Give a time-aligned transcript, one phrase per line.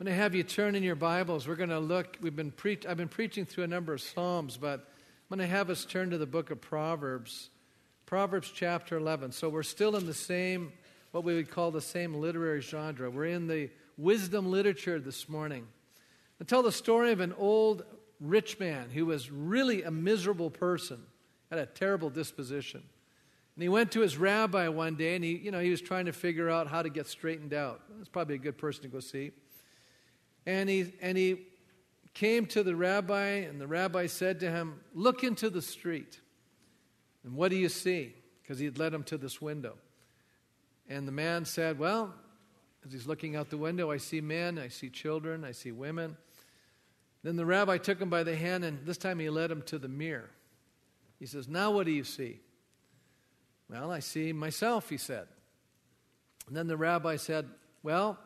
[0.00, 1.46] I'm going to have you turn in your Bibles.
[1.46, 2.16] We're going to look.
[2.20, 5.54] We've been preach, I've been preaching through a number of Psalms, but I'm going to
[5.54, 7.50] have us turn to the book of Proverbs,
[8.06, 9.32] Proverbs chapter 11.
[9.32, 10.72] So we're still in the same,
[11.12, 13.10] what we would call the same literary genre.
[13.10, 15.68] We're in the wisdom literature this morning.
[16.40, 17.84] I tell the story of an old
[18.18, 21.02] rich man who was really a miserable person,
[21.50, 22.82] had a terrible disposition.
[23.54, 26.06] And he went to his rabbi one day and he, you know, he was trying
[26.06, 27.82] to figure out how to get straightened out.
[27.98, 29.32] That's probably a good person to go see.
[30.46, 31.46] And he, and he
[32.14, 36.20] came to the rabbi, and the rabbi said to him, Look into the street.
[37.24, 38.14] And what do you see?
[38.42, 39.74] Because he had led him to this window.
[40.88, 42.12] And the man said, Well,
[42.84, 46.16] as he's looking out the window, I see men, I see children, I see women.
[47.22, 49.78] Then the rabbi took him by the hand, and this time he led him to
[49.78, 50.30] the mirror.
[51.20, 52.40] He says, Now what do you see?
[53.70, 55.28] Well, I see myself, he said.
[56.48, 57.46] And then the rabbi said,
[57.84, 58.18] Well,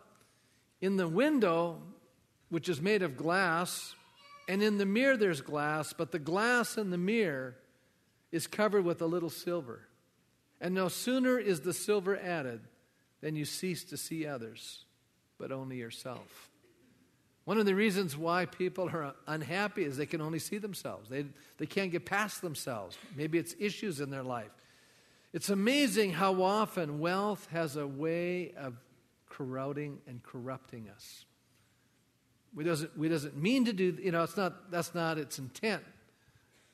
[0.81, 1.83] in the window,
[2.49, 3.95] which is made of glass,
[4.49, 7.57] and in the mirror there's glass, but the glass in the mirror
[8.33, 9.81] is covered with a little silver.
[10.61, 12.61] And no sooner is the silver added
[13.21, 14.85] than you cease to see others,
[15.39, 16.51] but only yourself.
[17.45, 21.09] One of the reasons why people are unhappy is they can only see themselves.
[21.09, 21.27] They,
[21.59, 22.99] they can't get past themselves.
[23.17, 24.51] Maybe it's issues in their life.
[25.33, 28.75] It's amazing how often wealth has a way of
[29.29, 31.26] corroding and corrupting us.
[32.57, 35.85] We doesn't, we doesn't mean to do, you know, it's not, that's not its intent.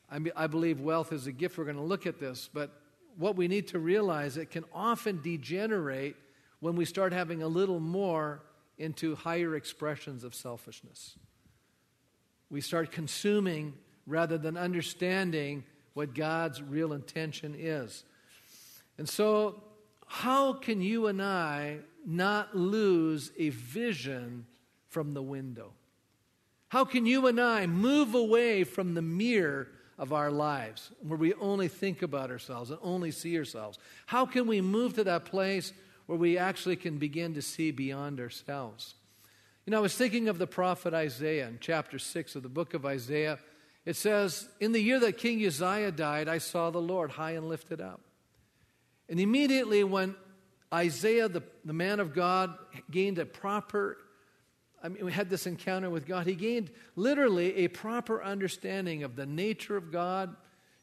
[0.08, 1.58] I, mean, I believe wealth is a gift.
[1.58, 2.48] We're going to look at this.
[2.55, 2.70] But
[3.19, 6.14] what we need to realize, it can often degenerate
[6.60, 8.42] when we start having a little more
[8.78, 11.19] into higher expressions of selfishness.
[12.48, 13.75] We start consuming
[14.06, 18.05] rather than understanding what God's real intention is.
[18.98, 19.64] And so,
[20.06, 24.47] how can you and I not lose a vision
[24.93, 25.73] from the window?
[26.69, 29.69] How can you and I move away from the mirror
[29.99, 33.78] of our lives where we only think about ourselves and only see ourselves?
[34.06, 35.72] How can we move to that place
[36.06, 38.94] where we actually can begin to see beyond ourselves?
[39.66, 42.75] You know, I was thinking of the prophet Isaiah in chapter 6 of the book
[42.75, 43.39] of Isaiah.
[43.84, 47.49] It says, In the year that King Uzziah died, I saw the Lord high and
[47.49, 48.00] lifted up.
[49.09, 50.16] And immediately, when
[50.72, 52.56] Isaiah, the, the man of God,
[52.91, 53.99] gained a proper
[54.82, 56.26] I mean, we had this encounter with God.
[56.26, 60.34] He gained literally a proper understanding of the nature of God,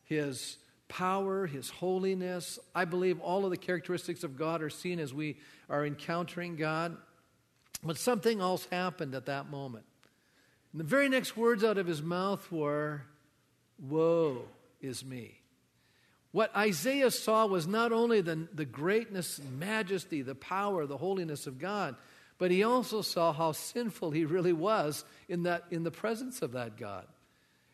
[0.05, 2.57] His power, His holiness.
[2.73, 5.37] I believe all of the characteristics of God are seen as we
[5.69, 6.95] are encountering God.
[7.83, 9.85] But something else happened at that moment.
[10.71, 13.03] And the very next words out of his mouth were,
[13.79, 14.43] Woe
[14.81, 15.39] is me.
[16.31, 21.57] What Isaiah saw was not only the, the greatness, majesty, the power, the holiness of
[21.57, 21.95] God,
[22.39, 26.53] but he also saw how sinful he really was in, that, in the presence of
[26.53, 27.05] that God.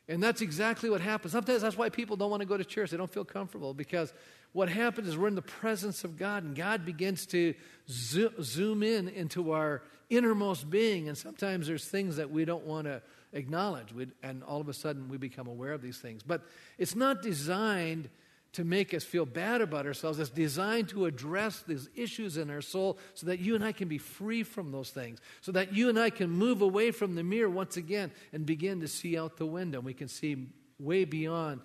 [0.08, 1.32] And that's exactly what happens.
[1.32, 2.92] Sometimes that's why people don't want to go to church.
[2.92, 4.14] They don't feel comfortable because
[4.52, 7.54] what happens is we're in the presence of God and God begins to
[7.88, 11.08] zoom in into our innermost being.
[11.08, 13.02] And sometimes there's things that we don't want to
[13.34, 13.94] acknowledge.
[14.24, 16.22] and all of a sudden we become aware of these things.
[16.24, 16.44] But
[16.78, 18.10] it's not designed
[18.56, 20.18] to make us feel bad about ourselves.
[20.18, 23.90] It's designed to address these issues in our soul so that you and I can
[23.90, 27.24] be free from those things, so that you and I can move away from the
[27.24, 29.82] mirror once again and begin to see out the window.
[29.82, 30.48] We can see
[30.80, 31.62] way beyond,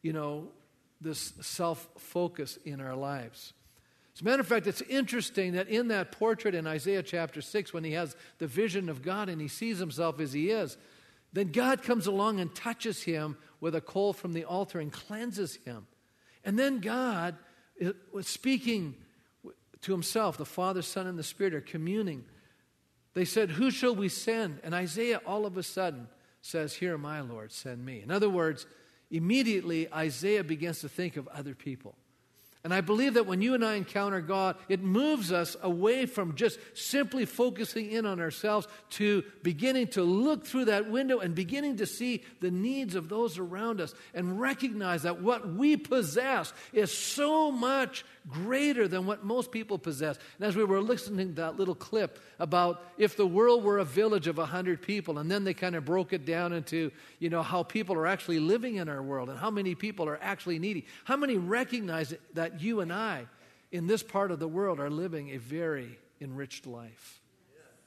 [0.00, 0.48] you know,
[1.00, 3.52] this self focus in our lives.
[4.14, 7.72] As a matter of fact, it's interesting that in that portrait in Isaiah chapter 6,
[7.72, 10.76] when he has the vision of God and he sees himself as he is,
[11.32, 15.56] then God comes along and touches him with a coal from the altar and cleanses
[15.64, 15.86] him.
[16.44, 17.36] And then God
[18.12, 18.94] was speaking
[19.82, 20.36] to himself.
[20.36, 22.24] The Father, Son, and the Spirit are communing.
[23.14, 24.60] They said, Who shall we send?
[24.62, 26.08] And Isaiah all of a sudden
[26.40, 28.00] says, Here, my Lord, send me.
[28.02, 28.66] In other words,
[29.10, 31.94] immediately Isaiah begins to think of other people.
[32.64, 36.34] And I believe that when you and I encounter God, it moves us away from
[36.34, 41.76] just simply focusing in on ourselves to beginning to look through that window and beginning
[41.76, 46.92] to see the needs of those around us and recognize that what we possess is
[46.92, 50.18] so much greater than what most people possess.
[50.38, 53.84] And as we were listening to that little clip about if the world were a
[53.84, 57.42] village of 100 people, and then they kind of broke it down into, you know,
[57.42, 60.86] how people are actually living in our world and how many people are actually needy.
[61.04, 63.26] How many recognize that you and I
[63.70, 67.20] in this part of the world are living a very enriched life?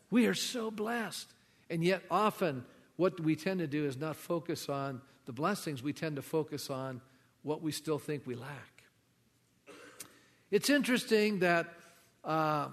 [0.10, 1.28] We are so blessed.
[1.70, 2.66] And yet, often,
[2.98, 6.70] what we tend to do is not focus on the blessings, we tend to focus
[6.70, 7.02] on
[7.44, 8.71] what we still think we lack.
[10.52, 11.74] It's interesting that
[12.26, 12.68] uh,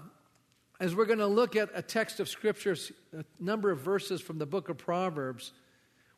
[0.81, 2.75] as we're going to look at a text of Scripture,
[3.17, 5.53] a number of verses from the book of Proverbs,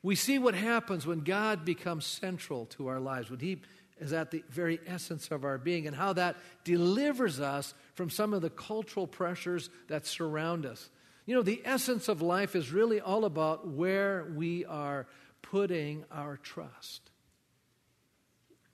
[0.01, 3.61] we see what happens when God becomes central to our lives, when He
[3.99, 8.33] is at the very essence of our being, and how that delivers us from some
[8.33, 10.89] of the cultural pressures that surround us.
[11.27, 15.05] You know, the essence of life is really all about where we are
[15.43, 17.10] putting our trust.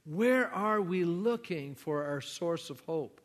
[0.09, 3.19] Where are we looking for our source of hope,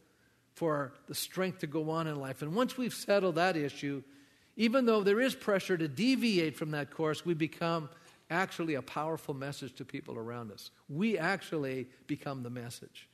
[0.54, 2.42] for the strength to go on in life?
[2.42, 4.02] And once we've settled that issue,
[4.56, 7.88] even though there is pressure to deviate from that course, we become
[8.30, 10.70] actually a powerful message to people around us.
[10.88, 13.08] We actually become the message.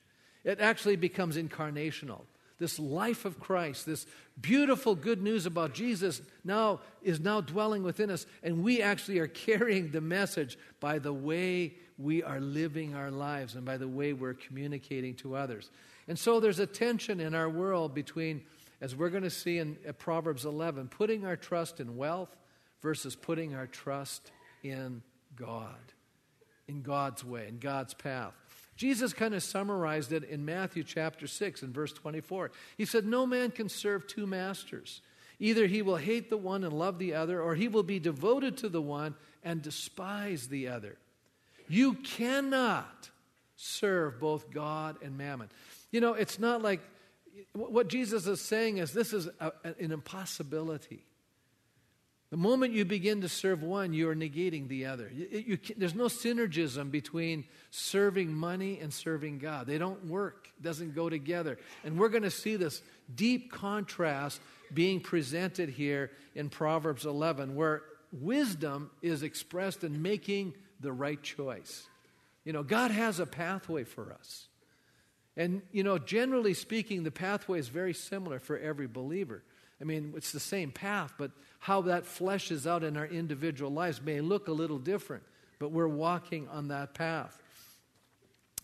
[0.45, 2.23] It actually becomes incarnational.
[2.59, 4.07] This life of Christ, this
[4.41, 9.27] beautiful good news about Jesus now is now dwelling within us, and we actually are
[9.47, 14.13] carrying the message by the way we are living our lives and by the way
[14.13, 15.71] we're communicating to others.
[16.09, 18.43] And so there's a tension in our world between,
[18.81, 22.35] as we're going to see in uh, Proverbs 11, putting our trust in wealth
[22.81, 24.31] versus putting our trust
[24.63, 25.03] in
[25.37, 25.75] God,
[26.67, 28.35] in God's way, in God's path.
[28.79, 32.53] Jesus kind of summarized it in Matthew chapter 6 and verse 24.
[32.77, 35.03] He said, No man can serve two masters.
[35.41, 38.57] Either he will hate the one and love the other, or he will be devoted
[38.59, 40.97] to the one and despise the other.
[41.69, 43.11] You cannot
[43.57, 45.49] serve both God and mammon.
[45.91, 46.81] You know, it's not like
[47.55, 51.03] what Jesus is saying is this is a, an impossibility.
[52.31, 55.11] The moment you begin to serve one, you are negating the other.
[55.11, 59.67] You, there's no synergism between serving money and serving God.
[59.67, 61.59] They don't work, it doesn't go together.
[61.85, 62.83] And we're going to see this
[63.15, 64.43] deep contrast
[64.75, 67.83] being presented here in Proverbs 11, where
[68.13, 71.87] wisdom is expressed in making the right choice.
[72.45, 74.49] You know, God has a pathway for us.
[75.35, 79.43] And, you know, generally speaking, the pathway is very similar for every believer.
[79.81, 81.31] I mean, it's the same path, but
[81.61, 85.23] how that fleshes out in our individual lives may look a little different,
[85.59, 87.41] but we're walking on that path.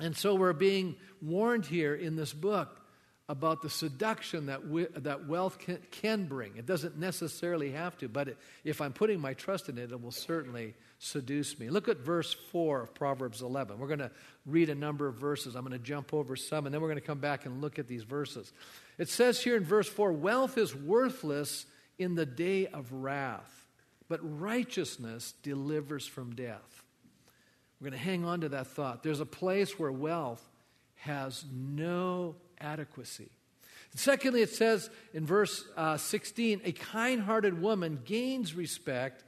[0.00, 2.80] And so we're being warned here in this book
[3.28, 6.56] about the seduction that, we, that wealth can, can, bring.
[6.56, 10.02] It doesn't necessarily have to, but it, if I'm putting my trust in it, it
[10.02, 11.70] will certainly seduce me.
[11.70, 13.78] Look at verse 4 of Proverbs 11.
[13.78, 14.10] We're going to
[14.44, 15.54] read a number of verses.
[15.54, 17.78] I'm going to jump over some, and then we're going to come back and look
[17.78, 18.52] at these verses.
[18.98, 21.66] It says here in verse 4 wealth is worthless
[21.98, 23.66] in the day of wrath,
[24.08, 26.82] but righteousness delivers from death.
[27.80, 29.02] We're going to hang on to that thought.
[29.02, 30.42] There's a place where wealth
[30.96, 33.30] has no adequacy.
[33.94, 39.24] secondly, it says in verse uh, 16 a kind hearted woman gains respect,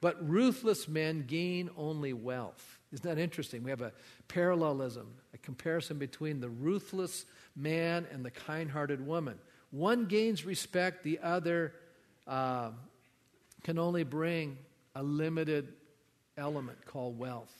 [0.00, 2.75] but ruthless men gain only wealth.
[2.92, 3.62] Isn't that interesting?
[3.62, 3.92] We have a
[4.28, 7.24] parallelism, a comparison between the ruthless
[7.56, 9.38] man and the kind hearted woman.
[9.70, 11.72] One gains respect, the other
[12.26, 12.70] uh,
[13.64, 14.56] can only bring
[14.94, 15.72] a limited
[16.36, 17.52] element called wealth.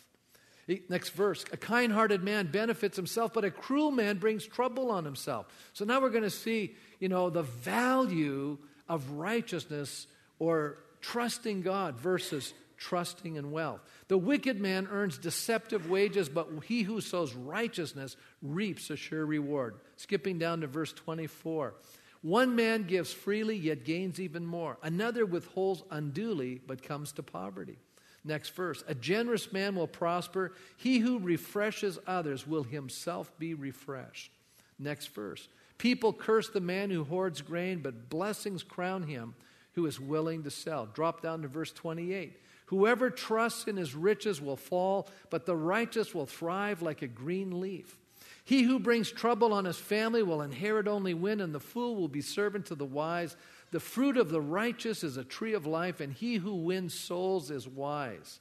[0.89, 5.05] Next verse A kind hearted man benefits himself, but a cruel man brings trouble on
[5.05, 5.47] himself.
[5.73, 8.59] So now we're going to see, you know, the value
[8.89, 10.07] of righteousness
[10.39, 13.81] or trusting God versus trusting in wealth.
[14.09, 19.77] The wicked man earns deceptive wages, but he who sows righteousness reaps a sure reward.
[19.97, 21.75] Skipping down to verse 24.
[22.23, 24.79] One man gives freely, yet gains even more.
[24.83, 27.79] Another withholds unduly, but comes to poverty.
[28.25, 28.83] Next verse.
[28.89, 30.53] A generous man will prosper.
[30.77, 34.33] He who refreshes others will himself be refreshed.
[34.79, 35.49] Next verse.
[35.79, 39.35] People curse the man who hoards grain, but blessings crown him
[39.75, 40.87] who is willing to sell.
[40.87, 42.37] Drop down to verse 28.
[42.67, 47.61] Whoever trusts in his riches will fall, but the righteous will thrive like a green
[47.61, 47.99] leaf.
[48.45, 52.09] He who brings trouble on his family will inherit only wind, and the fool will
[52.09, 53.37] be servant to the wise.
[53.73, 57.51] The fruit of the righteous is a tree of life, and he who wins souls
[57.51, 58.39] is wise.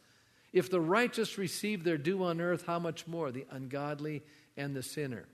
[0.53, 4.23] If the righteous receive their due on earth, how much more the ungodly
[4.55, 5.25] and the sinner?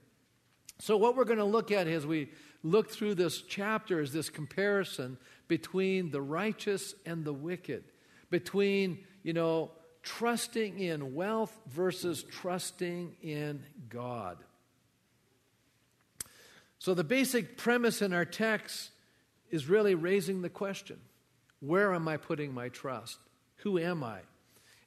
[0.80, 2.30] So, what we're going to look at as we
[2.62, 5.18] look through this chapter is this comparison
[5.48, 7.84] between the righteous and the wicked,
[8.32, 9.70] between, you know,
[10.02, 14.38] trusting in wealth versus trusting in God.
[16.80, 18.90] So, the basic premise in our text
[19.52, 20.98] is really raising the question
[21.60, 23.18] where am I putting my trust?
[23.58, 24.18] Who am I?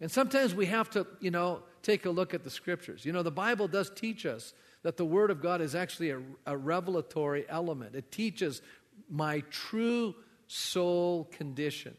[0.01, 3.05] And sometimes we have to, you know, take a look at the scriptures.
[3.05, 6.21] You know, the Bible does teach us that the Word of God is actually a,
[6.45, 8.61] a revelatory element, it teaches
[9.09, 10.15] my true
[10.47, 11.95] soul condition.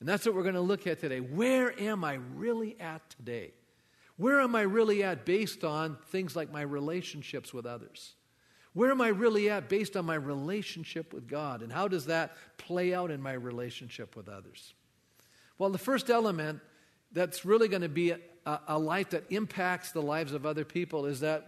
[0.00, 1.20] And that's what we're going to look at today.
[1.20, 3.52] Where am I really at today?
[4.16, 8.14] Where am I really at based on things like my relationships with others?
[8.74, 11.62] Where am I really at based on my relationship with God?
[11.62, 14.74] And how does that play out in my relationship with others?
[15.56, 16.60] Well, the first element
[17.12, 18.20] that's really going to be a,
[18.68, 21.46] a life that impacts the lives of other people is that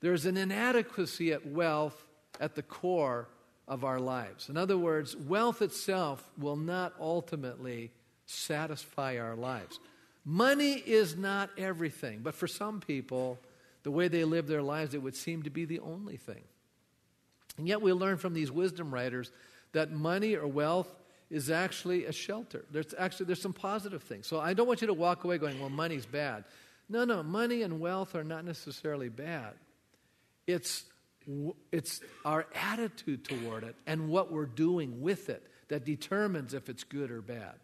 [0.00, 2.04] there's an inadequacy at wealth
[2.40, 3.28] at the core
[3.70, 4.48] of our lives.
[4.48, 7.92] In other words, wealth itself will not ultimately
[8.26, 9.78] satisfy our lives.
[10.24, 13.38] Money is not everything, but for some people,
[13.84, 16.42] the way they live their lives, it would seem to be the only thing.
[17.56, 19.30] And yet, we learn from these wisdom writers
[19.72, 20.92] that money or wealth
[21.30, 22.64] is actually a shelter.
[22.72, 24.26] There's actually there's some positive things.
[24.26, 26.44] So I don't want you to walk away going, "Well, money's bad."
[26.88, 29.54] No, no, money and wealth are not necessarily bad.
[30.48, 30.84] It's
[31.70, 36.84] it's our attitude toward it and what we're doing with it that determines if it's
[36.84, 37.54] good or bad.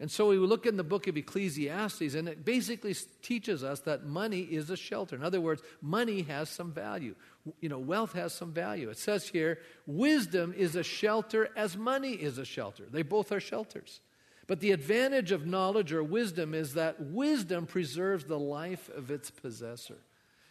[0.00, 4.06] And so we look in the book of Ecclesiastes, and it basically teaches us that
[4.06, 5.14] money is a shelter.
[5.14, 7.14] In other words, money has some value.
[7.60, 8.88] You know, wealth has some value.
[8.88, 12.84] It says here, wisdom is a shelter as money is a shelter.
[12.90, 14.00] They both are shelters.
[14.46, 19.30] But the advantage of knowledge or wisdom is that wisdom preserves the life of its
[19.30, 19.98] possessor.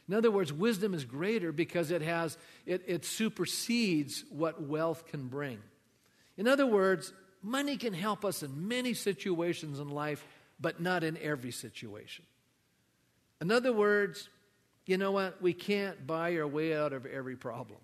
[0.10, 2.36] In other words, wisdom is greater because it has
[2.66, 5.60] it, it supersedes what wealth can bring.
[6.36, 7.14] In other words,
[7.44, 10.26] money can help us in many situations in life,
[10.60, 12.26] but not in every situation.
[13.40, 14.30] In other words,
[14.88, 15.44] you know what?
[15.44, 17.80] We can't buy our way out of every problem.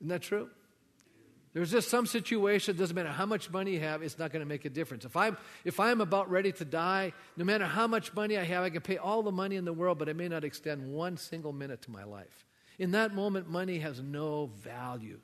[0.00, 0.50] Isn't that true?
[1.56, 4.46] There's just some situation, doesn't matter how much money you have, it's not going to
[4.46, 5.06] make a difference.
[5.06, 8.62] If I'm, if I'm about ready to die, no matter how much money I have,
[8.62, 11.16] I can pay all the money in the world, but it may not extend one
[11.16, 12.44] single minute to my life.
[12.78, 15.18] In that moment, money has no value.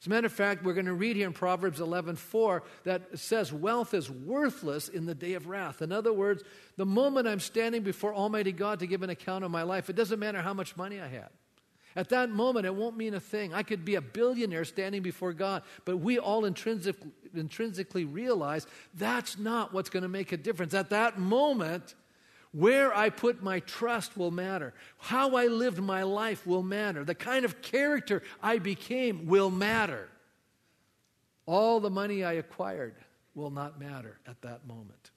[0.00, 3.52] As a matter of fact, we're going to read here in Proverbs 11:4 that says
[3.52, 5.82] wealth is worthless in the day of wrath.
[5.82, 6.44] In other words,
[6.78, 9.96] the moment I'm standing before Almighty God to give an account of my life, it
[9.96, 11.28] doesn't matter how much money I had.
[11.98, 13.52] At that moment, it won't mean a thing.
[13.52, 19.74] I could be a billionaire standing before God, but we all intrinsically, realize that's not
[19.74, 20.74] what's going to make a difference.
[20.74, 21.96] At that moment,
[22.52, 24.74] where I put my trust will matter.
[24.98, 27.02] How I lived my life will matter.
[27.04, 30.08] The kind of character I became will matter.
[31.46, 32.94] All the money I acquired
[33.34, 35.10] will not matter at that moment.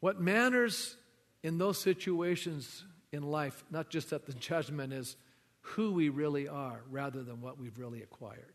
[0.00, 0.94] What matters
[1.42, 5.16] in those situations in life, not just that the judgment, is
[5.60, 8.54] who we really are rather than what we've really acquired.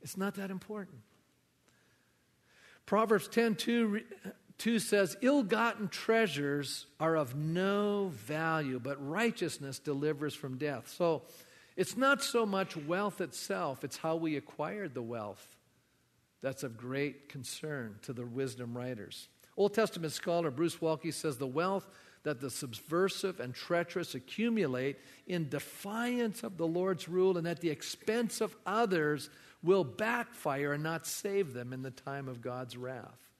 [0.00, 0.98] It's not that important.
[2.86, 4.00] Proverbs 10 2,
[4.58, 10.88] 2 says, Ill gotten treasures are of no value, but righteousness delivers from death.
[10.88, 11.22] So
[11.76, 15.56] it's not so much wealth itself, it's how we acquired the wealth
[16.40, 19.28] that's of great concern to the wisdom writers.
[19.56, 21.88] Old Testament scholar Bruce Waltke says the wealth
[22.28, 27.70] that the subversive and treacherous accumulate in defiance of the Lord's rule and at the
[27.70, 29.30] expense of others
[29.62, 33.30] will backfire and not save them in the time of God's wrath.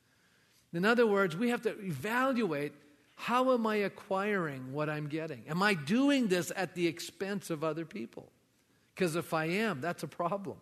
[0.73, 2.73] In other words, we have to evaluate
[3.15, 5.43] how am I acquiring what I'm getting?
[5.51, 8.33] Am I doing this at the expense of other people?
[8.95, 10.57] Because if I am, that's a problem.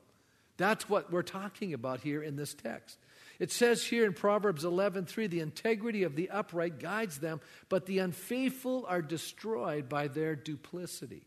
[0.56, 2.99] That's what we're talking about here in this text.
[3.38, 7.99] It says here in Proverbs 11:3, the integrity of the upright guides them, but the
[7.99, 11.26] unfaithful are destroyed by their duplicity.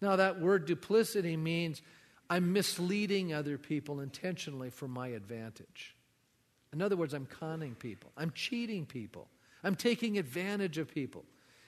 [0.00, 1.82] Now that word duplicity means
[2.30, 5.94] I'm misleading other people intentionally for my advantage.
[6.72, 9.28] In other words, I'm conning people, I'm cheating people,
[9.62, 11.24] I'm taking advantage of people.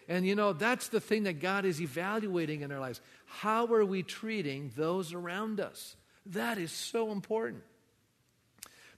[0.08, 3.00] And you know, that's the thing that God is evaluating in our lives.
[3.26, 5.96] How are we treating those around us?
[6.26, 7.62] That is so important.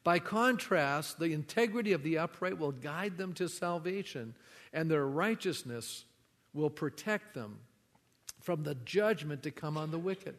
[0.09, 4.35] By contrast, the integrity of the upright will guide them to salvation,
[4.73, 6.07] and their righteousness
[6.55, 7.59] will protect them
[8.41, 10.35] from the judgment to come on the wicked.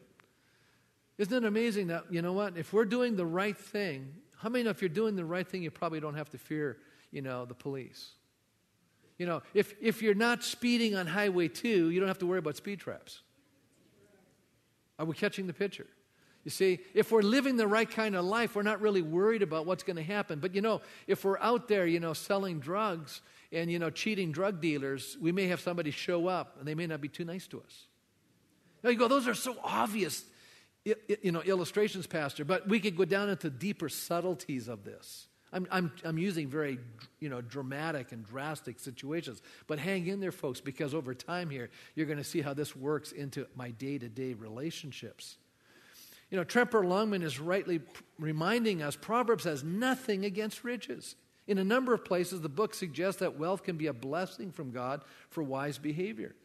[1.18, 4.64] Isn't it amazing that, you know what, if we're doing the right thing, how many
[4.64, 6.78] know if you're doing the right thing, you probably don't have to fear,
[7.12, 8.14] you know, the police?
[9.18, 12.40] You know, if, if you're not speeding on Highway 2, you don't have to worry
[12.40, 13.20] about speed traps.
[14.98, 15.86] Are we catching the picture?
[16.44, 19.66] You see, if we're living the right kind of life, we're not really worried about
[19.66, 20.38] what's going to happen.
[20.38, 23.20] But you know, if we're out there, you know, selling drugs
[23.52, 26.86] and, you know, cheating drug dealers, we may have somebody show up and they may
[26.86, 27.86] not be too nice to us.
[28.82, 30.24] Now you go, those are so obvious
[30.84, 35.26] you know, illustrations, Pastor, but we could go down into deeper subtleties of this.
[35.52, 36.78] I'm, I'm, I'm using very,
[37.18, 39.42] you know, dramatic and drastic situations.
[39.66, 42.76] But hang in there, folks, because over time here, you're going to see how this
[42.76, 45.36] works into my day-to-day relationships.
[46.30, 47.80] You know, Tremper Longman is rightly
[48.18, 51.16] reminding us Proverbs has nothing against riches.
[51.46, 54.70] In a number of places, the book suggests that wealth can be a blessing from
[54.70, 56.36] God for wise behavior.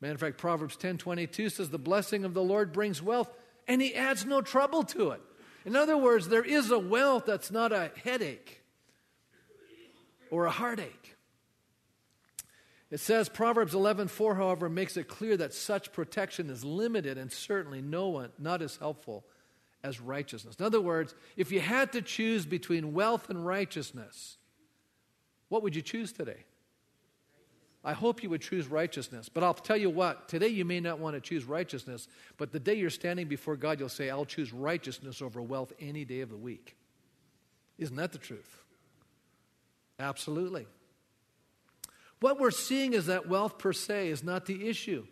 [0.00, 3.30] Matter of fact, Proverbs 10:22 says the blessing of the Lord brings wealth
[3.68, 5.20] and he adds no trouble to it.
[5.66, 8.62] In other words, there is a wealth that's not a headache
[10.30, 11.16] or a heartache.
[12.90, 17.82] It says Proverbs 11:4 however makes it clear that such protection is limited and certainly
[17.82, 19.26] no one not as helpful
[19.84, 20.56] as righteousness.
[20.58, 24.38] In other words, if you had to choose between wealth and righteousness,
[25.50, 26.44] what would you choose today?
[27.84, 29.28] I hope you would choose righteousness.
[29.28, 32.58] But I'll tell you what, today you may not want to choose righteousness, but the
[32.58, 36.30] day you're standing before God, you'll say, I'll choose righteousness over wealth any day of
[36.30, 36.76] the week.
[37.78, 38.56] Isn't that the truth?
[39.98, 40.66] Absolutely.
[42.20, 45.06] What we're seeing is that wealth per se is not the issue,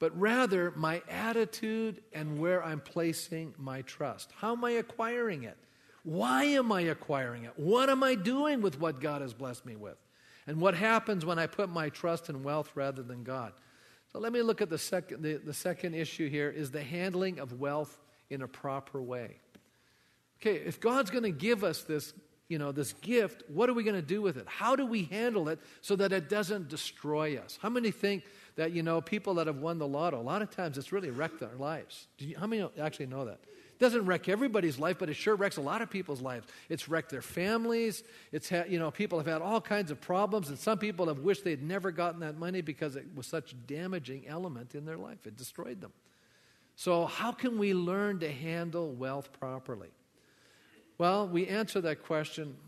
[0.00, 4.32] but rather my attitude and where I'm placing my trust.
[4.36, 5.58] How am I acquiring it?
[6.02, 7.52] Why am I acquiring it?
[7.56, 9.98] What am I doing with what God has blessed me with?
[10.46, 13.52] And what happens when I put my trust in wealth rather than God?
[14.10, 17.38] So let me look at the second, the, the second issue here is the handling
[17.38, 17.98] of wealth
[18.30, 19.36] in a proper way.
[20.40, 22.14] Okay, if God's going to give us this,
[22.48, 24.46] you know, this gift, what are we going to do with it?
[24.48, 27.58] How do we handle it so that it doesn't destroy us?
[27.60, 28.24] How many think
[28.60, 31.08] that, you know, people that have won the lotto, a lot of times it's really
[31.08, 32.08] wrecked their lives?
[32.18, 33.38] You, how many actually know that?
[33.42, 36.46] It doesn't wreck everybody's life, but it sure wrecks a lot of people's lives.
[36.68, 38.02] It's wrecked their families.
[38.32, 41.20] It's ha- you know people have had all kinds of problems, and some people have
[41.20, 45.26] wished they'd never gotten that money because it was such damaging element in their life.
[45.26, 45.92] It destroyed them.
[46.76, 49.88] So how can we learn to handle wealth properly?
[50.98, 52.58] Well, we answer that question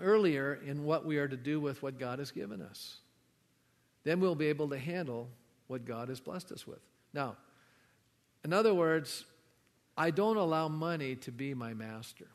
[0.00, 3.00] earlier in what we are to do with what God has given us.
[4.04, 5.28] Then we'll be able to handle
[5.66, 6.80] what God has blessed us with.
[7.12, 7.36] Now,
[8.44, 9.24] in other words,
[9.96, 12.26] I don't allow money to be my master.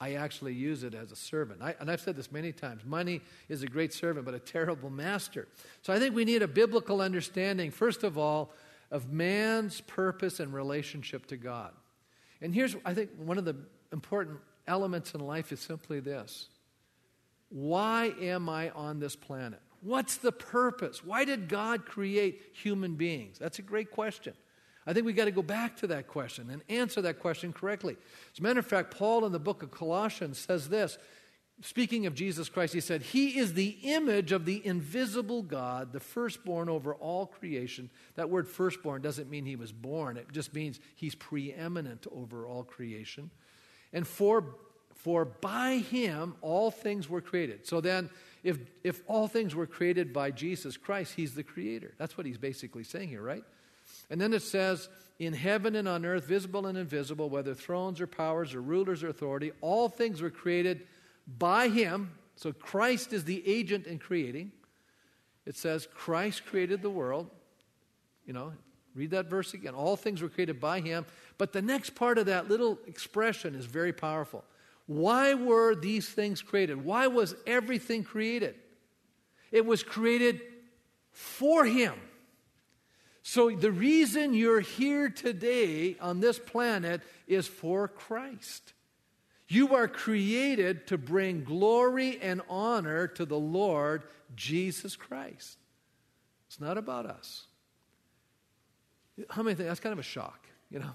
[0.00, 1.62] I actually use it as a servant.
[1.62, 4.90] I, and I've said this many times money is a great servant, but a terrible
[4.90, 5.48] master.
[5.82, 8.52] So I think we need a biblical understanding, first of all,
[8.90, 11.72] of man's purpose and relationship to God.
[12.42, 13.56] And here's, I think, one of the
[13.92, 16.48] important elements in life is simply this
[17.48, 19.60] Why am I on this planet?
[19.84, 21.04] What's the purpose?
[21.04, 23.38] Why did God create human beings?
[23.38, 24.32] That's a great question.
[24.86, 27.96] I think we've got to go back to that question and answer that question correctly.
[28.32, 30.96] As a matter of fact, Paul in the book of Colossians says this.
[31.60, 36.00] Speaking of Jesus Christ, he said, He is the image of the invisible God, the
[36.00, 37.90] firstborn over all creation.
[38.16, 42.64] That word firstborn doesn't mean he was born, it just means he's preeminent over all
[42.64, 43.30] creation.
[43.92, 44.56] And for,
[44.94, 47.66] for by him all things were created.
[47.66, 48.10] So then,
[48.44, 51.94] if, if all things were created by Jesus Christ, he's the creator.
[51.98, 53.42] That's what he's basically saying here, right?
[54.10, 58.06] And then it says, in heaven and on earth, visible and invisible, whether thrones or
[58.06, 60.86] powers or rulers or authority, all things were created
[61.26, 62.12] by him.
[62.36, 64.52] So Christ is the agent in creating.
[65.46, 67.30] It says, Christ created the world.
[68.26, 68.52] You know,
[68.94, 69.74] read that verse again.
[69.74, 71.06] All things were created by him.
[71.38, 74.44] But the next part of that little expression is very powerful.
[74.86, 76.84] Why were these things created?
[76.84, 78.54] Why was everything created?
[79.50, 80.40] It was created
[81.10, 81.94] for him.
[83.22, 88.74] So, the reason you're here today on this planet is for Christ.
[89.48, 94.02] You are created to bring glory and honor to the Lord
[94.36, 95.58] Jesus Christ.
[96.48, 97.46] It's not about us.
[99.30, 100.94] How many think that's kind of a shock, you know?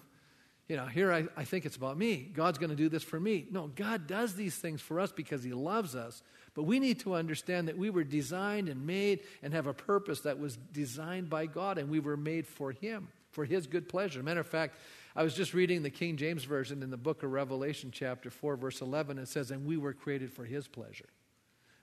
[0.70, 2.30] You know, here I, I think it's about me.
[2.32, 3.48] God's going to do this for me.
[3.50, 6.22] No, God does these things for us because He loves us,
[6.54, 10.22] but we need to understand that we were designed and made and have a purpose
[10.22, 14.22] that was designed by God, and we were made for Him, for His good pleasure.
[14.22, 14.78] Matter of fact,
[15.16, 18.56] I was just reading the King James Version in the book of Revelation, chapter 4,
[18.56, 19.18] verse 11.
[19.18, 21.10] It says, And we were created for His pleasure.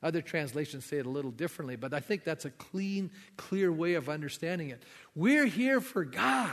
[0.01, 3.94] Other translations say it a little differently, but I think that's a clean, clear way
[3.94, 4.85] of understanding it.
[5.16, 6.53] We're here for God.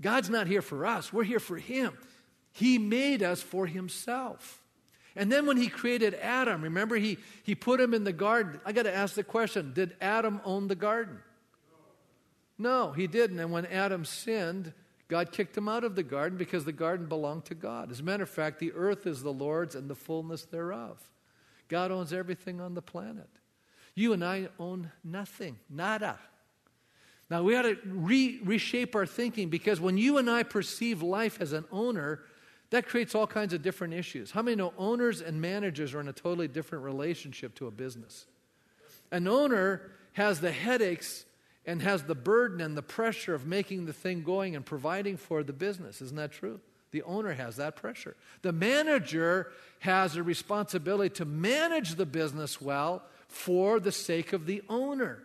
[0.00, 1.96] God's not here for us, we're here for Him.
[2.52, 4.62] He made us for Himself.
[5.16, 8.60] And then when he created Adam, remember he, he put him in the garden.
[8.64, 11.18] I got to ask the question Did Adam own the garden?
[12.58, 13.38] No, he didn't.
[13.40, 14.72] And when Adam sinned,
[15.08, 17.90] God kicked him out of the garden because the garden belonged to God.
[17.90, 20.98] As a matter of fact, the earth is the Lord's and the fullness thereof.
[21.68, 23.28] God owns everything on the planet.
[23.94, 26.18] You and I own nothing, nada.
[27.30, 31.40] Now we got to re- reshape our thinking because when you and I perceive life
[31.40, 32.20] as an owner,
[32.70, 34.30] that creates all kinds of different issues.
[34.30, 38.26] How many know owners and managers are in a totally different relationship to a business?
[39.10, 41.24] An owner has the headaches
[41.66, 45.42] and has the burden and the pressure of making the thing going and providing for
[45.42, 46.02] the business.
[46.02, 46.60] Isn't that true?
[46.90, 48.16] The owner has that pressure.
[48.42, 54.62] The manager has a responsibility to manage the business well for the sake of the
[54.68, 55.24] owner.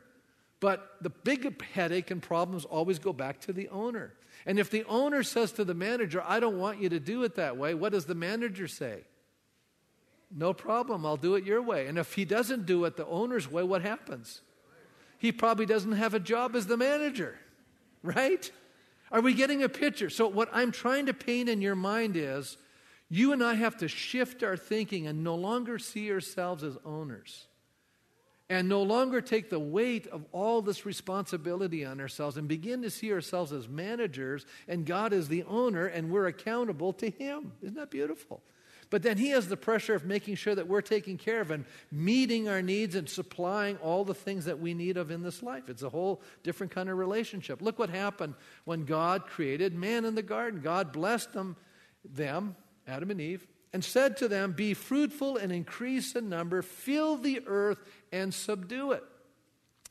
[0.60, 4.14] But the big headache and problems always go back to the owner.
[4.46, 7.36] And if the owner says to the manager, I don't want you to do it
[7.36, 9.04] that way, what does the manager say?
[10.36, 11.88] No problem, I'll do it your way.
[11.88, 14.42] And if he doesn't do it the owner's way, what happens?
[15.18, 17.38] He probably doesn't have a job as the manager,
[18.04, 18.50] right?
[19.12, 20.10] Are we getting a picture?
[20.10, 22.58] So, what I'm trying to paint in your mind is
[23.10, 27.48] you and I have to shift our thinking and no longer see ourselves as owners
[28.50, 32.90] and no longer take the weight of all this responsibility on ourselves and begin to
[32.90, 37.54] see ourselves as managers and God is the owner and we're accountable to Him.
[37.62, 38.42] Isn't that beautiful?
[38.90, 41.66] But then He has the pressure of making sure that we're taking care of and
[41.92, 45.70] meeting our needs and supplying all the things that we need of in this life.
[45.70, 47.62] It's a whole different kind of relationship.
[47.62, 48.34] Look what happened
[48.66, 50.62] when God created man in the garden.
[50.62, 51.56] God blessed them,
[52.04, 52.56] them
[52.88, 57.42] Adam and Eve, and said to them, Be fruitful and increase in number, fill the
[57.46, 57.78] earth
[58.12, 59.04] and subdue it.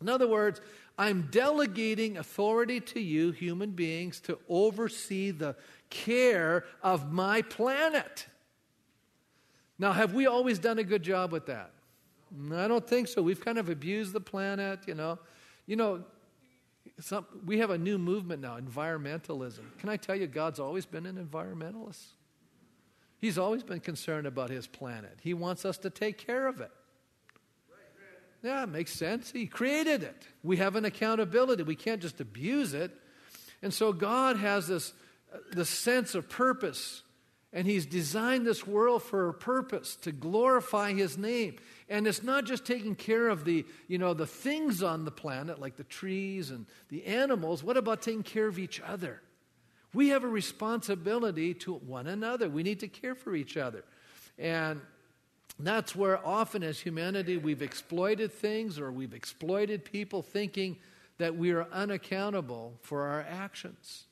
[0.01, 0.61] In other words,
[0.97, 5.57] I'm delegating authority to you, human beings, to oversee the
[5.91, 8.27] care of my planet.
[9.79, 11.71] Now, have we always done a good job with that?
[12.53, 13.23] I don't think so.
[13.23, 15.19] We've kind of abused the planet, you know.
[15.67, 16.05] You know,
[17.01, 19.61] some, we have a new movement now, environmentalism.
[19.79, 22.05] Can I tell you, God's always been an environmentalist?
[23.19, 25.19] He's always been concerned about his planet.
[25.23, 26.71] He wants us to take care of it.
[28.43, 29.31] Yeah, it makes sense.
[29.31, 30.27] He created it.
[30.43, 31.65] We have an accountability.
[31.65, 32.93] We can't just abuse it.
[33.63, 34.93] And so God has this,
[35.51, 37.03] this sense of purpose.
[37.53, 41.57] And He's designed this world for a purpose to glorify His name.
[41.89, 45.59] And it's not just taking care of the, you know, the things on the planet,
[45.59, 47.65] like the trees and the animals.
[47.65, 49.21] What about taking care of each other?
[49.95, 52.49] We have a responsibility to one another.
[52.49, 53.85] We need to care for each other.
[54.39, 54.81] And
[55.67, 60.77] that's where often as humanity we've exploited things or we've exploited people thinking
[61.19, 64.05] that we are unaccountable for our actions.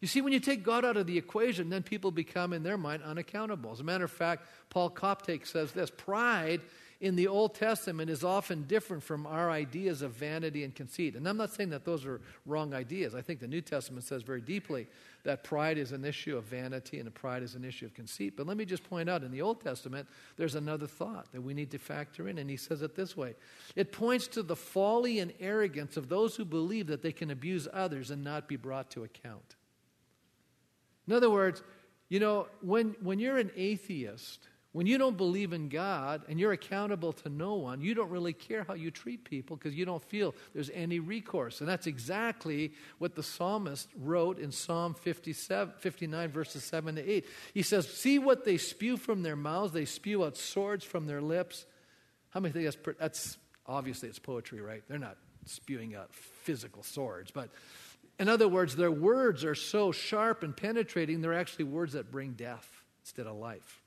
[0.00, 2.78] You see, when you take God out of the equation, then people become, in their
[2.78, 3.72] mind, unaccountable.
[3.72, 6.60] As a matter of fact, Paul Koptak says this pride
[7.00, 11.14] in the Old Testament is often different from our ideas of vanity and conceit.
[11.14, 13.14] And I'm not saying that those are wrong ideas.
[13.14, 14.86] I think the New Testament says very deeply
[15.24, 18.34] that pride is an issue of vanity and pride is an issue of conceit.
[18.36, 21.52] But let me just point out in the Old Testament, there's another thought that we
[21.52, 22.38] need to factor in.
[22.38, 23.34] And he says it this way
[23.74, 27.68] it points to the folly and arrogance of those who believe that they can abuse
[27.72, 29.56] others and not be brought to account.
[31.06, 31.62] In other words,
[32.08, 36.52] you know, when, when you're an atheist, when you don't believe in God and you're
[36.52, 40.02] accountable to no one, you don't really care how you treat people because you don't
[40.02, 41.60] feel there's any recourse.
[41.60, 47.26] And that's exactly what the psalmist wrote in Psalm 57, 59, verses 7 to 8.
[47.54, 51.22] He says, See what they spew from their mouths, they spew out swords from their
[51.22, 51.64] lips.
[52.28, 54.82] How many think that's, that's obviously it's poetry, right?
[54.90, 57.48] They're not spewing out physical swords, but
[58.20, 62.32] in other words, their words are so sharp and penetrating, they're actually words that bring
[62.32, 62.68] death
[63.00, 63.82] instead of life.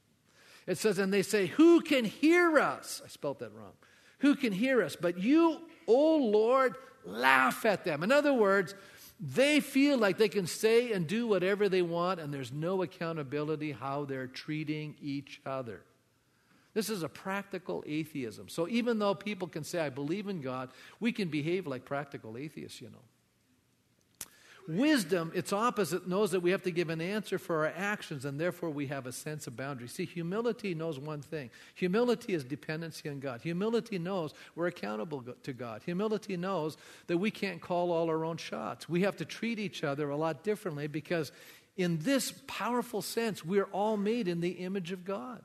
[0.69, 3.01] It says, and they say, Who can hear us?
[3.03, 3.73] I spelt that wrong.
[4.19, 4.95] Who can hear us?
[4.95, 8.03] But you, O Lord, laugh at them.
[8.03, 8.75] In other words,
[9.19, 13.71] they feel like they can say and do whatever they want, and there's no accountability
[13.71, 15.81] how they're treating each other.
[16.75, 18.47] This is a practical atheism.
[18.47, 22.37] So even though people can say, I believe in God, we can behave like practical
[22.37, 23.08] atheists, you know.
[24.69, 28.39] Wisdom, its opposite, knows that we have to give an answer for our actions, and
[28.39, 29.87] therefore we have a sense of boundary.
[29.87, 33.41] See, humility knows one thing humility is dependency on God.
[33.41, 35.81] Humility knows we're accountable to God.
[35.85, 36.77] Humility knows
[37.07, 38.87] that we can't call all our own shots.
[38.87, 41.31] We have to treat each other a lot differently because,
[41.75, 45.41] in this powerful sense, we're all made in the image of God.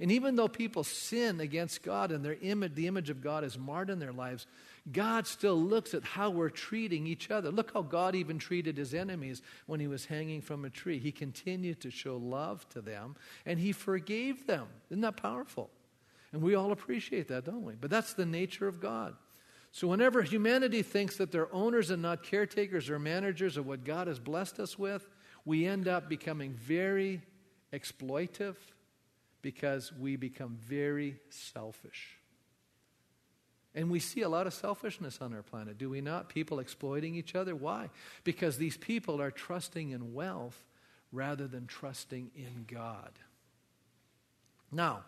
[0.00, 3.58] And even though people sin against God and their image, the image of God is
[3.58, 4.46] marred in their lives,
[4.90, 7.50] God still looks at how we're treating each other.
[7.50, 10.98] Look how God even treated his enemies when he was hanging from a tree.
[10.98, 14.66] He continued to show love to them and he forgave them.
[14.90, 15.70] Isn't that powerful?
[16.32, 17.74] And we all appreciate that, don't we?
[17.74, 19.14] But that's the nature of God.
[19.72, 24.08] So, whenever humanity thinks that they're owners and not caretakers or managers of what God
[24.08, 25.08] has blessed us with,
[25.44, 27.22] we end up becoming very
[27.72, 28.56] exploitive
[29.42, 32.19] because we become very selfish.
[33.74, 36.28] And we see a lot of selfishness on our planet, do we not?
[36.28, 37.54] People exploiting each other.
[37.54, 37.90] Why?
[38.24, 40.60] Because these people are trusting in wealth
[41.12, 43.12] rather than trusting in God.
[44.72, 45.04] Now,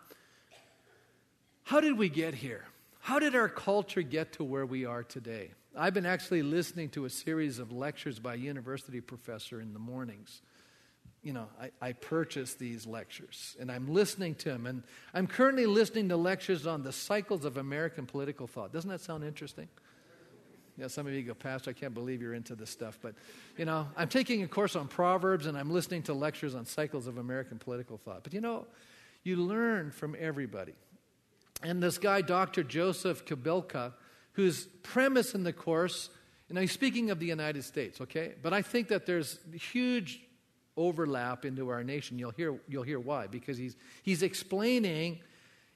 [1.63, 2.65] how did we get here?
[2.99, 5.51] How did our culture get to where we are today?
[5.75, 9.79] I've been actually listening to a series of lectures by a university professor in the
[9.79, 10.41] mornings
[11.23, 14.65] you know, I, I purchased these lectures and I'm listening to them.
[14.65, 14.83] And
[15.13, 18.73] I'm currently listening to lectures on the cycles of American political thought.
[18.73, 19.69] Doesn't that sound interesting?
[20.77, 22.97] Yeah, some of you go, Pastor, I can't believe you're into this stuff.
[23.01, 23.13] But,
[23.57, 27.07] you know, I'm taking a course on Proverbs and I'm listening to lectures on cycles
[27.07, 28.23] of American political thought.
[28.23, 28.65] But, you know,
[29.23, 30.73] you learn from everybody.
[31.61, 32.63] And this guy, Dr.
[32.63, 33.93] Joseph Kobylka,
[34.33, 36.09] whose premise in the course,
[36.49, 38.33] and I'm speaking of the United States, okay?
[38.41, 40.21] But I think that there's huge
[40.77, 42.17] overlap into our nation.
[42.19, 45.19] You'll hear, you'll hear why, because he's, he's explaining,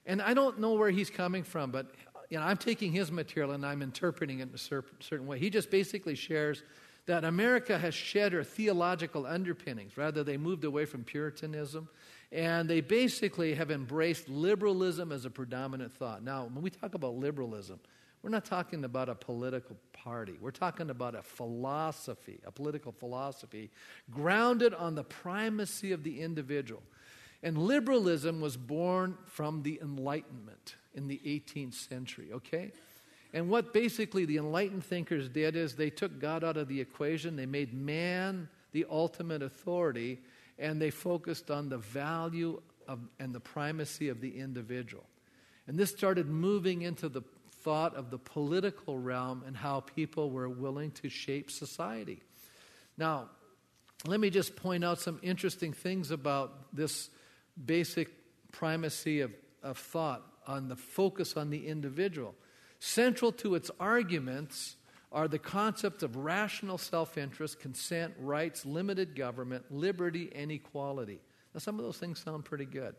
[0.06, 1.92] and I don't know where he's coming from, but
[2.30, 5.38] you know, I'm taking his material and I'm interpreting it in a certain way.
[5.38, 6.62] He just basically shares
[7.06, 9.96] that America has shed her theological underpinnings.
[9.96, 11.88] Rather, they moved away from Puritanism
[12.30, 16.22] and they basically have embraced liberalism as a predominant thought.
[16.22, 17.80] Now, when we talk about liberalism,
[18.28, 20.34] we're not talking about a political party.
[20.38, 23.70] We're talking about a philosophy, a political philosophy
[24.10, 26.82] grounded on the primacy of the individual.
[27.42, 32.72] And liberalism was born from the Enlightenment in the 18th century, okay?
[33.32, 37.34] And what basically the enlightened thinkers did is they took God out of the equation,
[37.34, 40.18] they made man the ultimate authority,
[40.58, 45.06] and they focused on the value of, and the primacy of the individual.
[45.66, 47.22] And this started moving into the
[47.68, 52.22] thought of the political realm and how people were willing to shape society.
[52.96, 53.28] Now,
[54.06, 57.10] let me just point out some interesting things about this
[57.62, 58.08] basic
[58.52, 62.34] primacy of, of thought on the focus on the individual.
[62.80, 64.76] Central to its arguments
[65.12, 71.20] are the concepts of rational self interest, consent, rights, limited government, liberty, and equality.
[71.52, 72.94] Now, some of those things sound pretty good.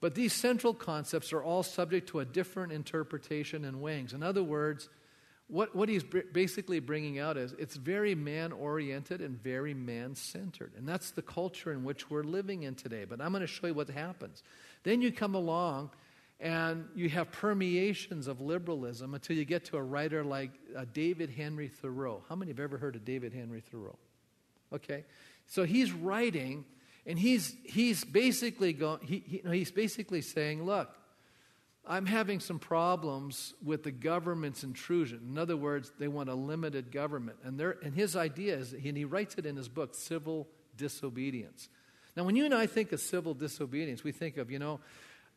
[0.00, 4.12] But these central concepts are all subject to a different interpretation and wings.
[4.14, 4.88] In other words,
[5.50, 10.72] what, what he's basically bringing out is it's very man oriented and very man centered.
[10.76, 13.04] And that's the culture in which we're living in today.
[13.04, 14.42] But I'm going to show you what happens.
[14.84, 15.90] Then you come along
[16.38, 21.30] and you have permeations of liberalism until you get to a writer like uh, David
[21.30, 22.22] Henry Thoreau.
[22.28, 23.98] How many have ever heard of David Henry Thoreau?
[24.72, 25.04] Okay.
[25.46, 26.64] So he's writing,
[27.06, 30.94] and he's, he's, basically, going, he, he, he's basically saying, look,
[31.86, 35.20] I'm having some problems with the government's intrusion.
[35.28, 37.38] In other words, they want a limited government.
[37.42, 41.68] And, and his idea is, and he writes it in his book, Civil Disobedience.
[42.16, 44.80] Now, when you and I think of civil disobedience, we think of, you know,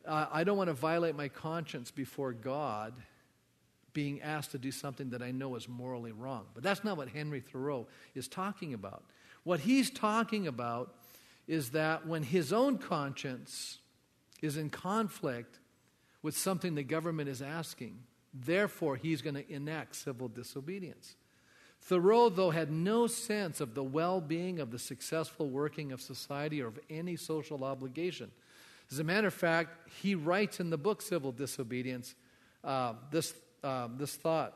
[0.06, 2.94] uh, I don't want to violate my conscience before God
[3.92, 6.46] being asked to do something that I know is morally wrong.
[6.52, 9.04] But that's not what Henry Thoreau is talking about.
[9.44, 10.94] What he's talking about
[11.46, 13.78] is that when his own conscience
[14.40, 15.58] is in conflict
[16.22, 17.98] with something the government is asking,
[18.32, 21.16] therefore he's going to enact civil disobedience.
[21.82, 26.62] Thoreau, though, had no sense of the well being of the successful working of society
[26.62, 28.30] or of any social obligation.
[28.90, 32.14] As a matter of fact, he writes in the book Civil Disobedience
[32.62, 34.54] uh, this, uh, this thought,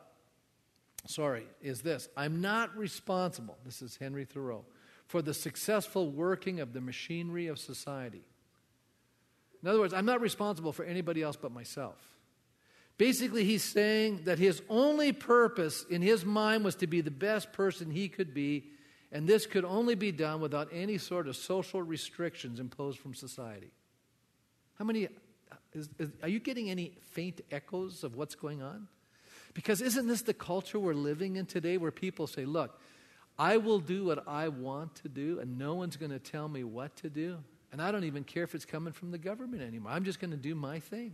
[1.07, 4.65] sorry, is this I'm not responsible, this is Henry Thoreau,
[5.09, 8.23] for the successful working of the machinery of society.
[9.63, 11.97] In other words, I'm not responsible for anybody else but myself.
[12.99, 17.53] Basically, he's saying that his only purpose in his mind was to be the best
[17.53, 18.71] person he could be,
[19.11, 23.71] and this could only be done without any sort of social restrictions imposed from society.
[24.79, 25.09] How many,
[25.73, 28.89] is, is, are you getting any faint echoes of what's going on?
[29.55, 32.79] Because isn't this the culture we're living in today where people say, look,
[33.39, 36.65] I will do what I want to do, and no one's going to tell me
[36.65, 37.39] what to do.
[37.71, 39.93] And I don't even care if it's coming from the government anymore.
[39.93, 41.13] I'm just going to do my thing.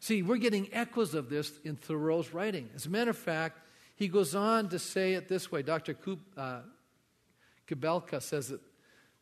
[0.00, 2.68] See, we're getting echoes of this in Thoreau's writing.
[2.74, 3.60] As a matter of fact,
[3.96, 5.62] he goes on to say it this way.
[5.62, 5.96] Dr.
[6.36, 6.60] uh,
[7.66, 8.60] Kobylka says that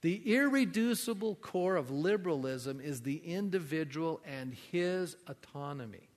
[0.01, 6.09] the irreducible core of liberalism is the individual and his autonomy.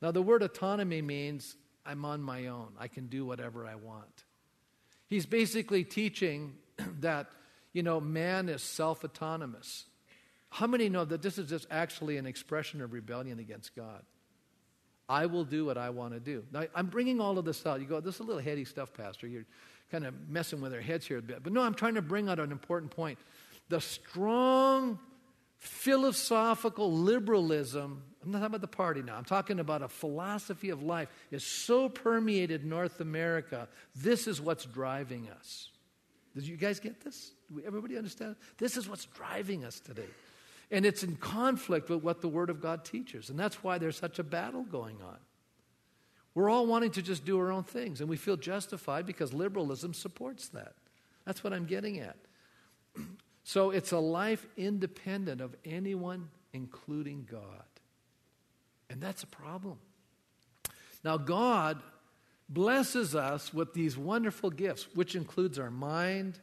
[0.00, 4.24] Now, the word autonomy means I'm on my own, I can do whatever I want.
[5.08, 6.54] He's basically teaching
[7.00, 7.28] that,
[7.72, 9.84] you know, man is self autonomous.
[10.50, 14.02] How many know that this is just actually an expression of rebellion against God?
[15.08, 16.44] I will do what I want to do.
[16.52, 17.80] Now, I'm bringing all of this out.
[17.80, 19.26] You go, this is a little heady stuff, Pastor.
[19.26, 19.44] You're,
[19.90, 21.42] kind of messing with our heads here a bit.
[21.42, 23.18] But no, I'm trying to bring out an important point.
[23.68, 24.98] The strong
[25.58, 30.82] philosophical liberalism, I'm not talking about the party now, I'm talking about a philosophy of
[30.82, 33.68] life, is so permeated North America.
[33.94, 35.70] This is what's driving us.
[36.34, 37.32] Did you guys get this?
[37.66, 38.36] Everybody understand?
[38.58, 40.08] This is what's driving us today.
[40.70, 43.30] And it's in conflict with what the Word of God teaches.
[43.30, 45.16] And that's why there's such a battle going on.
[46.34, 49.94] We're all wanting to just do our own things, and we feel justified because liberalism
[49.94, 50.74] supports that.
[51.24, 52.16] That's what I'm getting at.
[53.42, 57.64] so it's a life independent of anyone, including God.
[58.90, 59.78] And that's a problem.
[61.04, 61.80] Now, God
[62.48, 66.38] blesses us with these wonderful gifts, which includes our mind,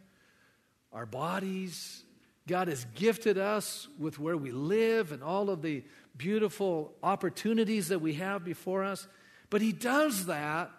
[0.94, 2.04] our bodies.
[2.48, 5.84] God has gifted us with where we live and all of the
[6.16, 9.08] beautiful opportunities that we have before us.
[9.50, 10.72] But He does that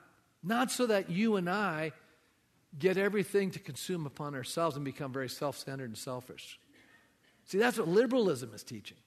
[0.42, 1.92] not so that you and I
[2.78, 6.60] get everything to consume upon ourselves and become very self centered and selfish.
[7.46, 8.98] See, that's what liberalism is teaching.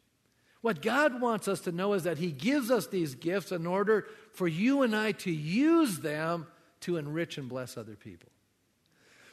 [0.62, 4.08] What God wants us to know is that He gives us these gifts in order
[4.34, 6.48] for you and I to use them
[6.82, 8.30] to enrich and bless other people.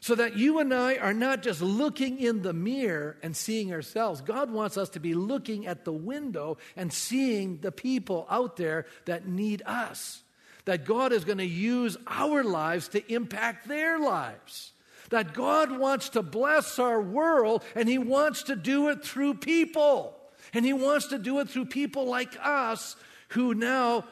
[0.00, 4.20] So that you and I are not just looking in the mirror and seeing ourselves.
[4.20, 8.86] God wants us to be looking at the window and seeing the people out there
[9.06, 10.22] that need us.
[10.64, 14.72] That God is going to use our lives to impact their lives.
[15.10, 20.15] That God wants to bless our world and He wants to do it through people.
[20.52, 22.96] And He wants to do it through people like us
[23.28, 24.04] who now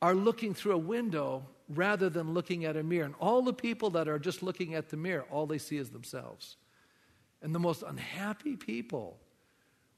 [0.00, 3.04] are looking through a window rather than looking at a mirror.
[3.04, 5.90] And all the people that are just looking at the mirror, all they see is
[5.90, 6.56] themselves.
[7.42, 9.18] And the most unhappy people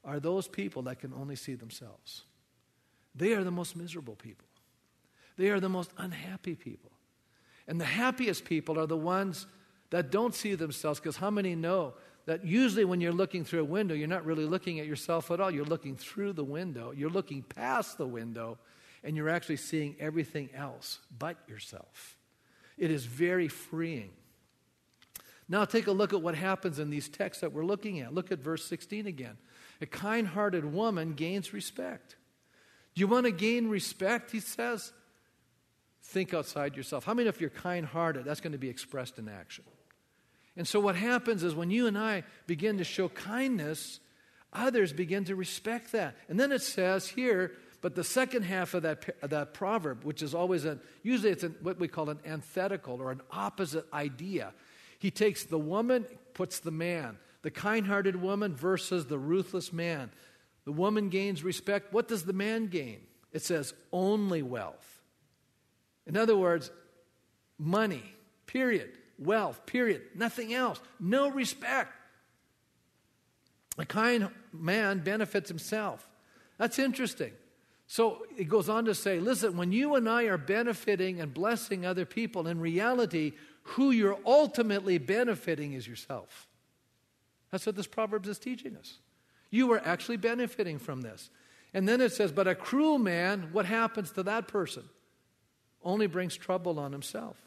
[0.03, 2.23] are those people that can only see themselves.
[3.15, 4.47] They are the most miserable people.
[5.37, 6.91] They are the most unhappy people.
[7.67, 9.47] And the happiest people are the ones
[9.91, 11.93] that don't see themselves because how many know
[12.25, 15.39] that usually when you're looking through a window, you're not really looking at yourself at
[15.39, 15.51] all.
[15.51, 18.57] You're looking through the window, you're looking past the window,
[19.03, 22.17] and you're actually seeing everything else but yourself.
[22.77, 24.11] It is very freeing.
[25.49, 28.13] Now, take a look at what happens in these texts that we're looking at.
[28.13, 29.37] Look at verse 16 again.
[29.81, 32.15] A kind hearted woman gains respect.
[32.95, 34.31] Do you want to gain respect?
[34.31, 34.93] He says,
[36.03, 37.03] think outside yourself.
[37.03, 39.65] How many, of you're kind hearted, that's going to be expressed in action?
[40.57, 43.99] And so, what happens is when you and I begin to show kindness,
[44.51, 46.15] others begin to respect that.
[46.27, 50.35] And then it says here, but the second half of that, that proverb, which is
[50.35, 54.53] always a, usually it's what we call an antithetical or an opposite idea.
[54.99, 57.17] He takes the woman, puts the man.
[57.41, 60.11] The kind hearted woman versus the ruthless man.
[60.65, 61.91] The woman gains respect.
[61.91, 62.99] What does the man gain?
[63.31, 65.01] It says only wealth.
[66.05, 66.69] In other words,
[67.57, 68.03] money,
[68.45, 70.01] period wealth, period.
[70.15, 70.79] Nothing else.
[70.99, 71.93] No respect.
[73.77, 76.07] A kind man benefits himself.
[76.57, 77.31] That's interesting.
[77.87, 81.85] So it goes on to say listen, when you and I are benefiting and blessing
[81.85, 86.47] other people, in reality, who you're ultimately benefiting is yourself.
[87.51, 88.99] That's what this Proverbs is teaching us.
[89.49, 91.29] You are actually benefiting from this.
[91.73, 94.83] And then it says, but a cruel man, what happens to that person?
[95.83, 97.37] Only brings trouble on himself.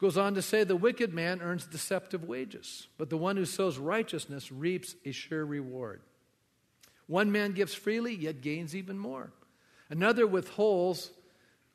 [0.00, 3.76] Goes on to say, the wicked man earns deceptive wages, but the one who sows
[3.76, 6.00] righteousness reaps a sure reward.
[7.06, 9.30] One man gives freely, yet gains even more.
[9.90, 11.10] Another withholds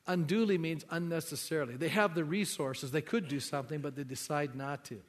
[0.08, 1.76] unduly means unnecessarily.
[1.76, 5.00] They have the resources, they could do something, but they decide not to.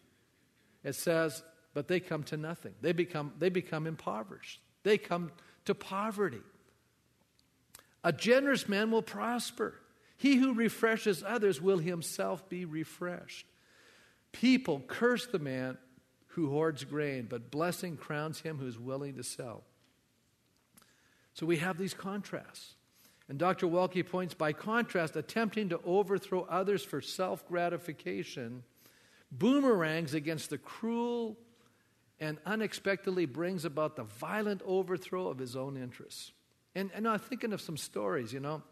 [0.84, 1.42] It says,
[1.74, 2.74] but they come to nothing.
[2.82, 4.60] They become, they become impoverished.
[4.84, 5.32] They come
[5.66, 6.42] to poverty.
[8.04, 9.74] A generous man will prosper.
[10.18, 13.48] He who refreshes others will himself be refreshed.
[14.32, 15.78] People curse the man
[16.30, 19.64] who hoards grain, but blessing crowns him who is willing to sell.
[21.34, 22.74] So we have these contrasts.
[23.30, 23.68] And Dr.
[23.68, 28.64] Waltke points by contrast, attempting to overthrow others for self gratification
[29.32, 31.38] boomerangs against the cruel
[32.20, 36.32] and unexpectedly brings about the violent overthrow of his own interests.
[36.74, 38.64] And, and I'm thinking of some stories, you know.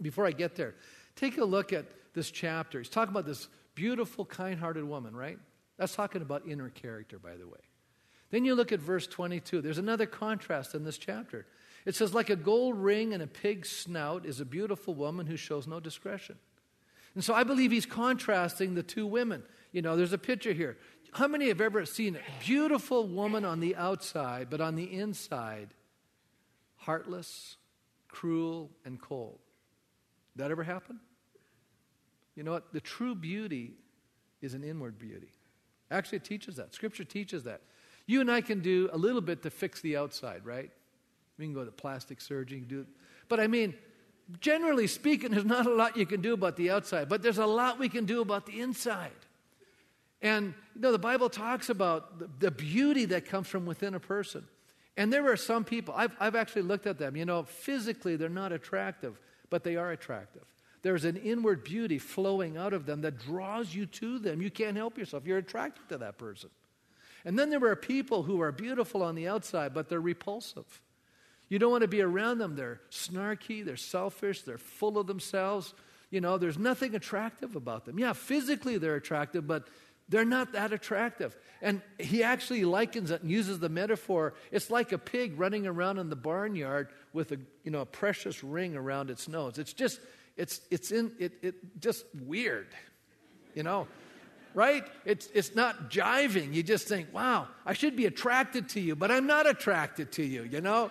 [0.00, 0.74] Before I get there,
[1.14, 2.78] take a look at this chapter.
[2.78, 5.38] He's talking about this beautiful, kind hearted woman, right?
[5.76, 7.60] That's talking about inner character, by the way.
[8.30, 9.60] Then you look at verse 22.
[9.60, 11.46] There's another contrast in this chapter.
[11.84, 15.36] It says, like a gold ring and a pig's snout is a beautiful woman who
[15.36, 16.36] shows no discretion.
[17.14, 19.42] And so I believe he's contrasting the two women.
[19.72, 20.78] You know, there's a picture here.
[21.12, 25.68] How many have ever seen a beautiful woman on the outside, but on the inside,
[26.76, 27.56] heartless,
[28.08, 29.38] cruel, and cold?
[30.36, 31.00] That ever happen?
[32.34, 32.72] You know what?
[32.72, 33.74] The true beauty
[34.42, 35.32] is an inward beauty.
[35.90, 36.74] Actually, it teaches that.
[36.74, 37.62] Scripture teaches that.
[38.06, 40.70] You and I can do a little bit to fix the outside, right?
[41.38, 42.86] We can go to plastic surgery, do
[43.28, 43.74] but I mean,
[44.40, 47.46] generally speaking, there's not a lot you can do about the outside, but there's a
[47.46, 49.10] lot we can do about the inside.
[50.22, 54.00] And you know, the Bible talks about the, the beauty that comes from within a
[54.00, 54.46] person.
[54.96, 58.28] And there are some people, I've, I've actually looked at them, you know, physically they're
[58.28, 59.20] not attractive
[59.50, 60.44] but they are attractive.
[60.82, 64.40] There's an inward beauty flowing out of them that draws you to them.
[64.40, 65.26] You can't help yourself.
[65.26, 66.50] You're attracted to that person.
[67.24, 70.80] And then there are people who are beautiful on the outside, but they're repulsive.
[71.48, 72.54] You don't want to be around them.
[72.54, 75.74] They're snarky, they're selfish, they're full of themselves.
[76.10, 77.98] you know, there's nothing attractive about them.
[77.98, 79.68] Yeah, physically they're attractive, but
[80.08, 81.36] they're not that attractive.
[81.60, 84.34] And he actually likens it and uses the metaphor.
[84.52, 88.44] It's like a pig running around in the barnyard with a, you know, a precious
[88.44, 89.58] ring around its nose.
[89.58, 90.00] It's just,
[90.36, 92.68] it's, it's in, it, it just weird,
[93.54, 93.88] you know,
[94.54, 94.84] right?
[95.04, 96.54] It's, it's not jiving.
[96.54, 100.24] You just think, wow, I should be attracted to you, but I'm not attracted to
[100.24, 100.90] you, you know,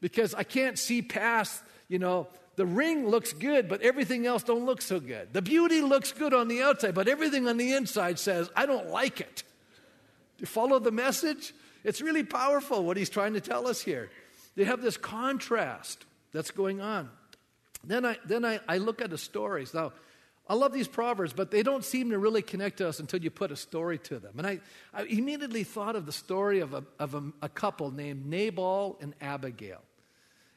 [0.00, 4.64] because I can't see past, you know, the ring looks good, but everything else don't
[4.64, 5.32] look so good.
[5.32, 8.88] The beauty looks good on the outside, but everything on the inside says, I don't
[8.88, 9.42] like it.
[10.38, 11.54] Do you follow the message?
[11.84, 14.10] It's really powerful what he's trying to tell us here.
[14.56, 17.10] They have this contrast that's going on.
[17.84, 19.72] Then I then I, I look at the stories.
[19.72, 19.92] Now,
[20.48, 23.30] I love these proverbs, but they don't seem to really connect to us until you
[23.30, 24.34] put a story to them.
[24.38, 24.60] And I,
[24.94, 29.14] I immediately thought of the story of, a, of a, a couple named Nabal and
[29.20, 29.82] Abigail.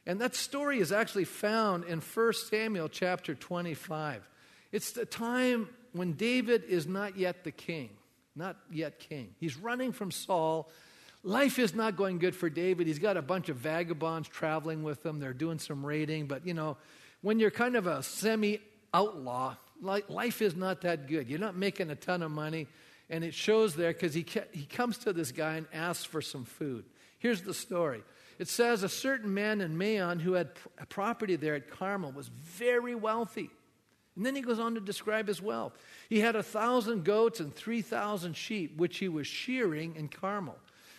[0.09, 4.27] And that story is actually found in 1 Samuel chapter 25.
[4.71, 7.91] It's the time when David is not yet the king,
[8.35, 9.35] not yet king.
[9.39, 10.67] He's running from Saul.
[11.21, 12.87] Life is not going good for David.
[12.87, 15.19] He's got a bunch of vagabonds traveling with him.
[15.19, 16.25] They're doing some raiding.
[16.25, 16.77] But, you know,
[17.21, 21.29] when you're kind of a semi outlaw, life is not that good.
[21.29, 22.65] You're not making a ton of money.
[23.11, 26.45] And it shows there because he, he comes to this guy and asks for some
[26.45, 26.85] food.
[27.19, 28.01] Here's the story
[28.39, 32.29] it says a certain man in Maon who had a property there at Carmel was
[32.29, 33.51] very wealthy.
[34.15, 35.73] And then he goes on to describe his wealth.
[36.09, 40.57] He had a thousand goats and 3,000 sheep, which he was shearing in Carmel.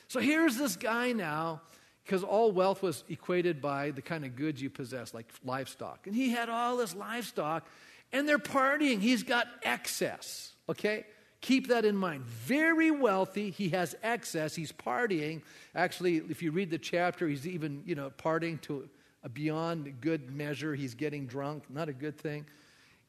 [0.09, 1.63] So here's this guy now,
[2.05, 6.07] because all wealth was equated by the kind of goods you possess, like livestock.
[6.07, 7.67] And he had all this livestock,
[8.13, 9.01] and they're partying.
[9.01, 11.07] He's got excess, okay?
[11.41, 12.25] Keep that in mind.
[12.25, 13.51] Very wealthy.
[13.51, 14.55] He has excess.
[14.55, 15.43] He's partying.
[15.75, 18.89] Actually, if you read the chapter, he's even, you know, partying to
[19.23, 20.75] a beyond good measure.
[20.75, 21.65] He's getting drunk.
[21.71, 22.45] Not a good thing.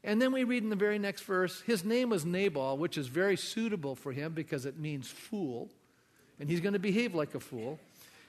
[0.04, 3.08] And then we read in the very next verse, his name was Nabal, which is
[3.08, 5.70] very suitable for him because it means fool.
[6.40, 7.80] And he's going to behave like a fool.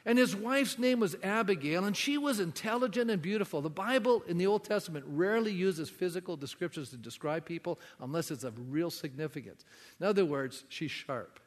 [0.04, 3.60] And his wife's name was Abigail, and she was intelligent and beautiful.
[3.60, 8.42] The Bible in the Old Testament rarely uses physical descriptions to describe people unless it's
[8.42, 9.64] of real significance.
[10.00, 11.38] In other words, she's sharp,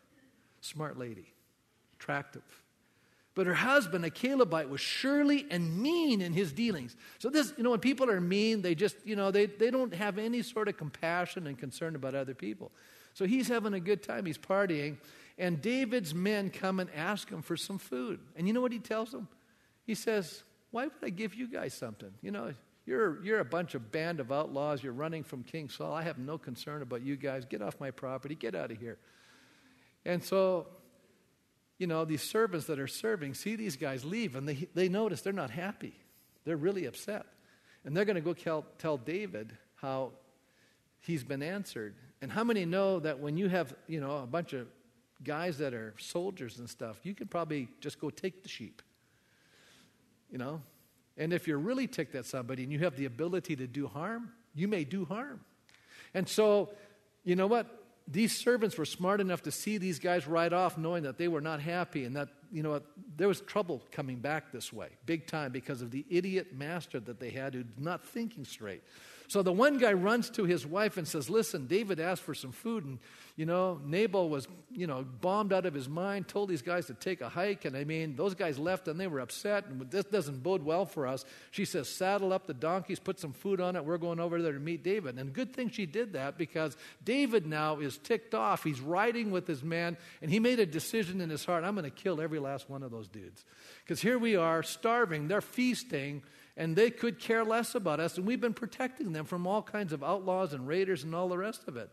[0.61, 1.33] smart lady,
[1.99, 2.43] attractive.
[3.35, 6.95] But her husband, a Calebite, was surely and mean in his dealings.
[7.19, 9.93] So this, you know, when people are mean, they just, you know, they, they don't
[9.93, 12.71] have any sort of compassion and concern about other people.
[13.13, 14.25] So he's having a good time.
[14.25, 14.95] He's partying.
[15.37, 18.19] And David's men come and ask him for some food.
[18.35, 19.27] And you know what he tells them?
[19.85, 22.11] He says, Why would I give you guys something?
[22.21, 22.53] You know,
[22.85, 24.83] you're, you're a bunch of band of outlaws.
[24.83, 25.93] You're running from King Saul.
[25.93, 27.45] I have no concern about you guys.
[27.45, 28.35] Get off my property.
[28.35, 28.97] Get out of here.
[30.05, 30.67] And so,
[31.79, 35.21] you know, these servants that are serving see these guys leave and they, they notice
[35.21, 35.95] they're not happy.
[36.45, 37.25] They're really upset.
[37.83, 40.11] And they're going to go tell, tell David how
[40.99, 41.95] he's been answered.
[42.21, 44.67] And how many know that when you have, you know, a bunch of
[45.23, 48.81] guys that are soldiers and stuff, you could probably just go take the sheep.
[50.31, 50.61] You know?
[51.17, 54.31] And if you're really ticked at somebody and you have the ability to do harm,
[54.53, 55.41] you may do harm.
[56.13, 56.69] And so,
[57.23, 57.83] you know what?
[58.07, 61.41] These servants were smart enough to see these guys ride off knowing that they were
[61.41, 62.85] not happy and that, you know what,
[63.17, 67.19] there was trouble coming back this way, big time, because of the idiot master that
[67.19, 68.83] they had who's not thinking straight.
[69.27, 72.51] So the one guy runs to his wife and says, Listen, David asked for some
[72.51, 72.99] food, and,
[73.35, 76.93] you know, Nabal was, you know, bombed out of his mind, told these guys to
[76.93, 77.65] take a hike.
[77.65, 80.85] And I mean, those guys left and they were upset, and this doesn't bode well
[80.85, 81.25] for us.
[81.51, 83.83] She says, Saddle up the donkeys, put some food on it.
[83.83, 85.17] We're going over there to meet David.
[85.17, 88.63] And good thing she did that because David now is ticked off.
[88.63, 91.83] He's riding with his men, and he made a decision in his heart I'm going
[91.83, 93.43] to kill every last one of those dudes.
[93.83, 96.21] Because here we are, starving, they're feasting
[96.57, 98.17] and they could care less about us.
[98.17, 101.37] And we've been protecting them from all kinds of outlaws and raiders and all the
[101.37, 101.89] rest of it.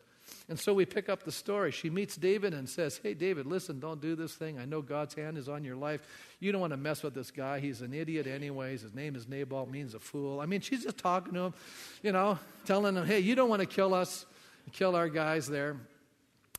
[0.48, 1.72] And so we pick up the story.
[1.72, 4.58] She meets David and says, Hey, David, listen, don't do this thing.
[4.58, 6.00] I know God's hand is on your life.
[6.40, 7.60] You don't want to mess with this guy.
[7.60, 8.82] He's an idiot, anyways.
[8.82, 10.40] His name is Nabal, means a fool.
[10.40, 11.54] I mean, she's just talking to him,
[12.02, 14.24] you know, telling him, Hey, you don't want to kill us,
[14.72, 15.76] kill our guys there.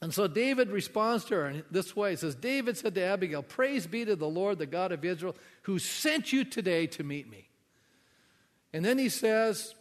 [0.02, 2.12] And so David responds to her in this way.
[2.12, 5.36] He says, David said to Abigail, Praise be to the Lord, the God of Israel,
[5.62, 7.48] who sent you today to meet me.
[8.74, 9.76] And then he says,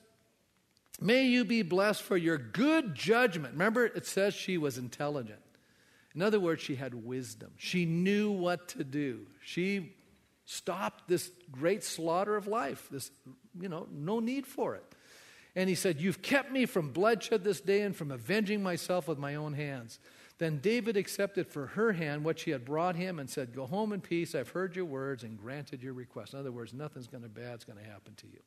[1.01, 3.55] May you be blessed for your good judgment.
[3.55, 5.40] Remember, it says she was intelligent.
[6.14, 7.53] In other words, she had wisdom.
[7.57, 9.26] She knew what to do.
[9.43, 9.95] She
[10.45, 12.86] stopped this great slaughter of life.
[12.90, 13.11] This,
[13.59, 14.84] you know, no need for it.
[15.57, 19.18] And he said, You've kept me from bloodshed this day and from avenging myself with
[19.18, 19.99] my own hands.
[20.38, 23.93] Then David accepted for her hand what she had brought him and said, Go home
[23.93, 24.34] in peace.
[24.34, 26.32] I've heard your words and granted your request.
[26.34, 28.40] In other words, nothing's going to bad's going to happen to you.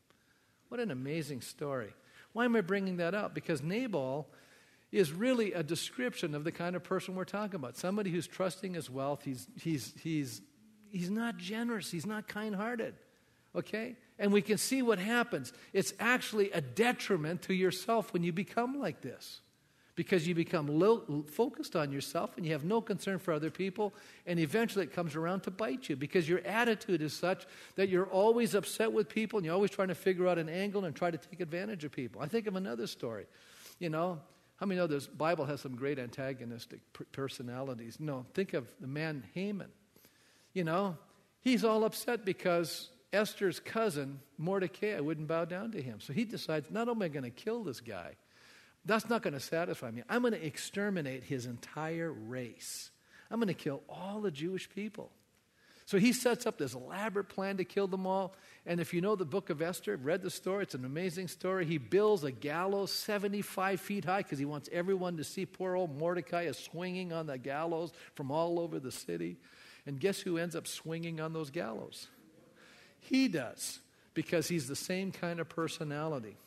[0.69, 1.93] What an amazing story.
[2.33, 3.33] Why am I bringing that up?
[3.33, 4.27] Because Nabal
[4.91, 7.77] is really a description of the kind of person we're talking about.
[7.77, 9.23] Somebody who's trusting his wealth.
[9.23, 10.41] He's, he's, he's,
[10.89, 11.91] he's not generous.
[11.91, 12.95] He's not kind hearted.
[13.55, 13.95] Okay?
[14.19, 15.53] And we can see what happens.
[15.73, 19.41] It's actually a detriment to yourself when you become like this
[19.95, 23.93] because you become focused on yourself and you have no concern for other people,
[24.25, 28.07] and eventually it comes around to bite you because your attitude is such that you're
[28.07, 31.09] always upset with people and you're always trying to figure out an angle and try
[31.09, 32.21] to take advantage of people.
[32.21, 33.25] I think of another story.
[33.79, 34.19] You know,
[34.57, 36.81] how many know this Bible has some great antagonistic
[37.11, 37.97] personalities?
[37.99, 39.69] No, think of the man Haman.
[40.53, 40.97] You know,
[41.41, 45.99] he's all upset because Esther's cousin, Mordecai, wouldn't bow down to him.
[45.99, 48.15] So he decides, not only am I going to kill this guy,
[48.85, 50.03] that's not going to satisfy me.
[50.09, 52.91] I'm going to exterminate his entire race.
[53.31, 55.11] I'm going to kill all the Jewish people.
[55.87, 58.33] So he sets up this elaborate plan to kill them all.
[58.65, 61.65] And if you know the book of Esther, read the story, it's an amazing story.
[61.65, 65.95] He builds a gallows 75 feet high because he wants everyone to see poor old
[65.95, 69.37] Mordecai is swinging on the gallows from all over the city.
[69.85, 72.07] And guess who ends up swinging on those gallows?
[72.99, 73.79] He does,
[74.15, 76.37] because he's the same kind of personality.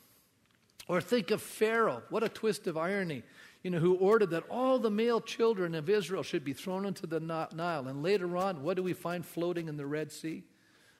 [0.88, 2.02] Or think of Pharaoh.
[2.08, 3.22] What a twist of irony.
[3.62, 7.06] You know, who ordered that all the male children of Israel should be thrown into
[7.06, 7.88] the Nile.
[7.88, 10.44] And later on, what do we find floating in the Red Sea?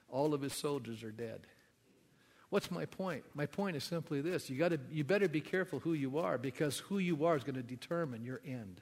[0.09, 1.47] All of his soldiers are dead.
[2.49, 3.23] What's my point?
[3.33, 6.79] My point is simply this you, gotta, you better be careful who you are because
[6.79, 8.81] who you are is going to determine your end.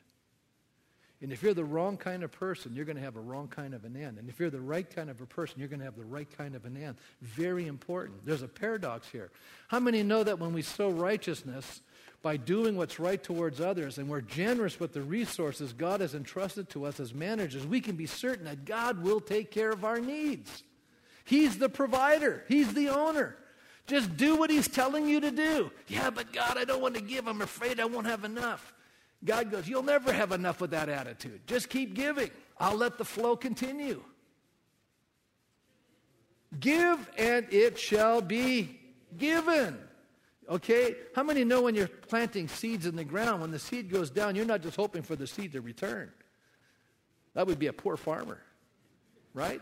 [1.21, 3.73] And if you're the wrong kind of person, you're going to have a wrong kind
[3.73, 4.19] of an end.
[4.19, 6.27] And if you're the right kind of a person, you're going to have the right
[6.37, 6.97] kind of an end.
[7.21, 8.23] Very important.
[8.23, 9.31] There's a paradox here.
[9.67, 11.81] How many know that when we sow righteousness
[12.21, 16.69] by doing what's right towards others and we're generous with the resources God has entrusted
[16.69, 19.99] to us as managers, we can be certain that God will take care of our
[19.99, 20.63] needs?
[21.25, 23.37] He's the provider, He's the owner.
[23.87, 25.71] Just do what He's telling you to do.
[25.87, 27.27] Yeah, but God, I don't want to give.
[27.27, 28.73] I'm afraid I won't have enough.
[29.23, 31.41] God goes, You'll never have enough with that attitude.
[31.47, 32.29] Just keep giving.
[32.59, 34.03] I'll let the flow continue.
[36.59, 38.79] Give and it shall be
[39.17, 39.77] given.
[40.49, 40.95] Okay?
[41.15, 44.35] How many know when you're planting seeds in the ground, when the seed goes down,
[44.35, 46.11] you're not just hoping for the seed to return?
[47.33, 48.39] That would be a poor farmer,
[49.33, 49.61] right?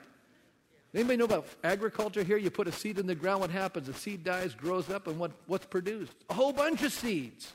[0.94, 2.38] Anybody know about agriculture here?
[2.38, 3.88] You put a seed in the ground, what happens?
[3.88, 6.14] The seed dies, grows up, and what, what's produced?
[6.30, 7.52] A whole bunch of seeds.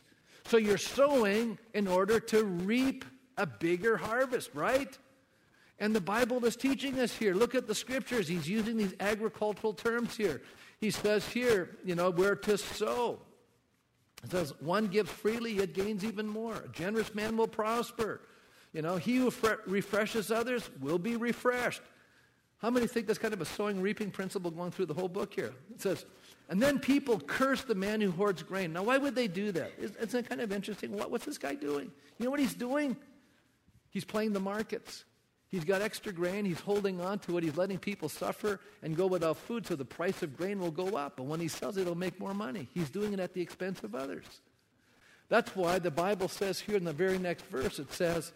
[0.46, 3.04] So you're sowing in order to reap
[3.36, 4.96] a bigger harvest, right?
[5.78, 7.34] And the Bible is teaching us here.
[7.34, 8.28] Look at the scriptures.
[8.28, 10.42] He's using these agricultural terms here.
[10.78, 13.18] He says here, you know, where to sow.
[14.22, 16.54] It says, one gives freely, yet gains even more.
[16.54, 18.20] A generous man will prosper.
[18.72, 19.32] You know, he who
[19.66, 21.80] refreshes others will be refreshed.
[22.58, 25.32] How many think that's kind of a sowing reaping principle going through the whole book
[25.32, 25.54] here?
[25.74, 26.04] It says,
[26.50, 28.72] and then people curse the man who hoards grain.
[28.72, 29.70] Now, why would they do that?
[29.78, 30.90] Isn't that kind of interesting?
[30.90, 31.92] What, what's this guy doing?
[32.18, 32.96] You know what he's doing?
[33.88, 35.04] He's playing the markets.
[35.46, 36.44] He's got extra grain.
[36.44, 37.44] He's holding on to it.
[37.44, 40.96] He's letting people suffer and go without food, so the price of grain will go
[40.96, 41.20] up.
[41.20, 42.68] And when he sells it, he'll make more money.
[42.74, 44.24] He's doing it at the expense of others.
[45.28, 48.32] That's why the Bible says here in the very next verse, it says,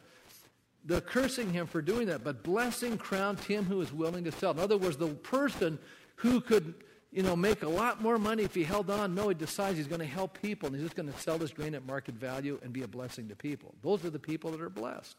[0.85, 4.53] they're cursing him for doing that, but blessing crowned him who is willing to sell.
[4.53, 5.81] In other words, the person
[6.17, 6.75] who could
[7.15, 9.15] you know, make a lot more money if he held on.
[9.15, 11.53] No, he decides he's going to help people and he's just going to sell this
[11.53, 13.73] grain at market value and be a blessing to people.
[13.83, 15.17] Those are the people that are blessed.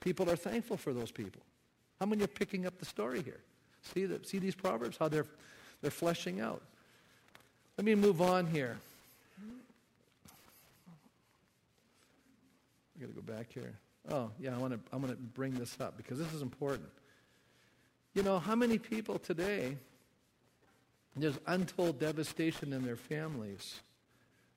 [0.00, 1.42] People are thankful for those people.
[2.00, 3.40] How many are picking up the story here?
[3.82, 5.26] See, the, see these proverbs, how they're,
[5.82, 6.62] they're fleshing out.
[7.76, 8.78] Let me move on here.
[12.96, 13.74] I got to go back here.
[14.10, 16.88] Oh, yeah, I want to I want to bring this up because this is important.
[18.14, 19.76] You know, how many people today
[21.22, 23.80] there's untold devastation in their families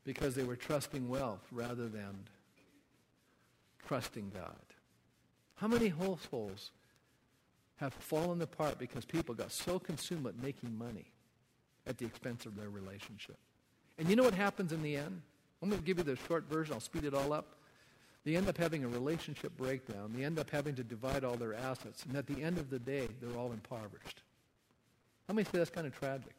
[0.04, 2.16] because they were trusting wealth rather than
[3.88, 4.56] trusting God.
[5.56, 6.72] How many households
[7.78, 11.06] have fallen apart because people got so consumed with making money
[11.86, 13.38] at the expense of their relationship?
[13.98, 15.22] And you know what happens in the end?
[15.62, 16.74] I'm going to give you the short version.
[16.74, 17.56] I'll speed it all up.
[18.24, 20.14] They end up having a relationship breakdown.
[20.16, 22.04] They end up having to divide all their assets.
[22.08, 24.22] And at the end of the day, they're all impoverished.
[25.28, 26.36] How many say that's kind of tragic?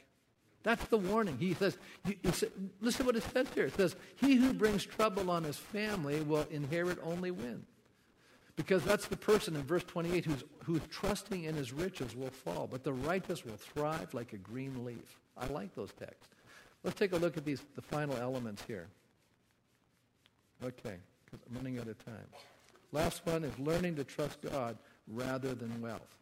[0.69, 1.39] That's the warning.
[1.39, 1.79] He says,
[2.23, 2.51] listen
[2.83, 3.65] to what it says here.
[3.65, 7.65] It says, He who brings trouble on his family will inherit only wind.
[8.55, 12.69] Because that's the person in verse 28 who's, who's trusting in his riches will fall,
[12.71, 15.19] but the righteous will thrive like a green leaf.
[15.39, 16.35] I like those texts.
[16.85, 18.89] Let's take a look at these, the final elements here.
[20.63, 22.27] Okay, because I'm running out of time.
[22.93, 26.15] Last one is learning to trust God rather than wealth.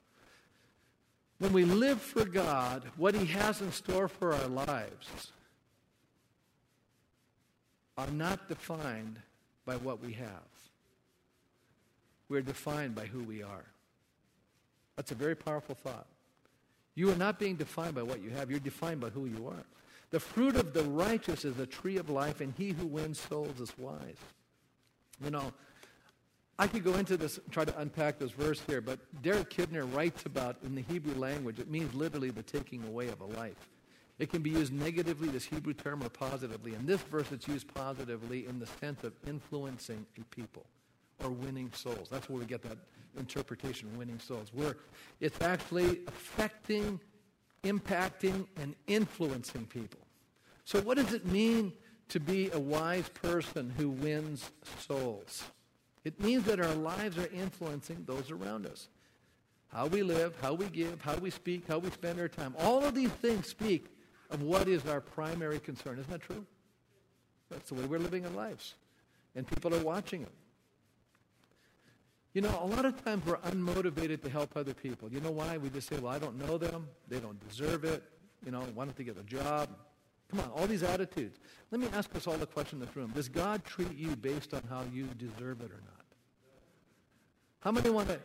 [1.39, 5.33] When we live for God, what He has in store for our lives
[7.99, 9.19] are not defined
[9.65, 10.29] by what we have.
[12.29, 13.65] We're defined by who we are.
[14.97, 16.07] That's a very powerful thought.
[16.95, 19.65] You are not being defined by what you have, you're defined by who you are.
[20.11, 23.61] The fruit of the righteous is the tree of life, and he who wins souls
[23.61, 24.17] is wise.
[25.23, 25.53] You know,
[26.59, 29.93] I could go into this, and try to unpack this verse here, but Derek Kidner
[29.95, 33.69] writes about in the Hebrew language, it means literally the taking away of a life.
[34.19, 36.75] It can be used negatively, this Hebrew term, or positively.
[36.75, 40.65] In this verse, it's used positively in the sense of influencing a people
[41.23, 42.09] or winning souls.
[42.11, 42.79] That's where we get that
[43.19, 44.51] interpretation, winning souls.
[44.55, 44.77] Where
[45.21, 46.99] it's actually affecting,
[47.65, 50.01] impacting, and influencing people.
[50.65, 51.75] So, what does it mean
[52.09, 54.51] to be a wise person who wins
[54.81, 55.45] souls?
[56.07, 58.87] It means that our lives are influencing those around us.
[59.73, 62.55] How we live, how we give, how we speak, how we spend our time.
[62.61, 63.87] All of these things speak
[64.31, 65.99] of what is our primary concern.
[65.99, 66.47] Isn't that true?
[67.51, 68.77] That's the way we're living our lives.
[69.35, 70.31] And people are watching it.
[72.35, 75.13] You know, a lot of times we're unmotivated to help other people.
[75.13, 75.57] You know why?
[75.57, 76.87] We just say, well, I don't know them.
[77.09, 78.05] They don't deserve it.
[78.45, 79.71] You know, why don't they get a job?
[80.31, 81.41] Come on, all these attitudes.
[81.73, 83.11] Let me ask us all the question in this room.
[83.13, 85.96] Does God treat you based on how you deserve it or not?
[87.67, 88.21] How many want to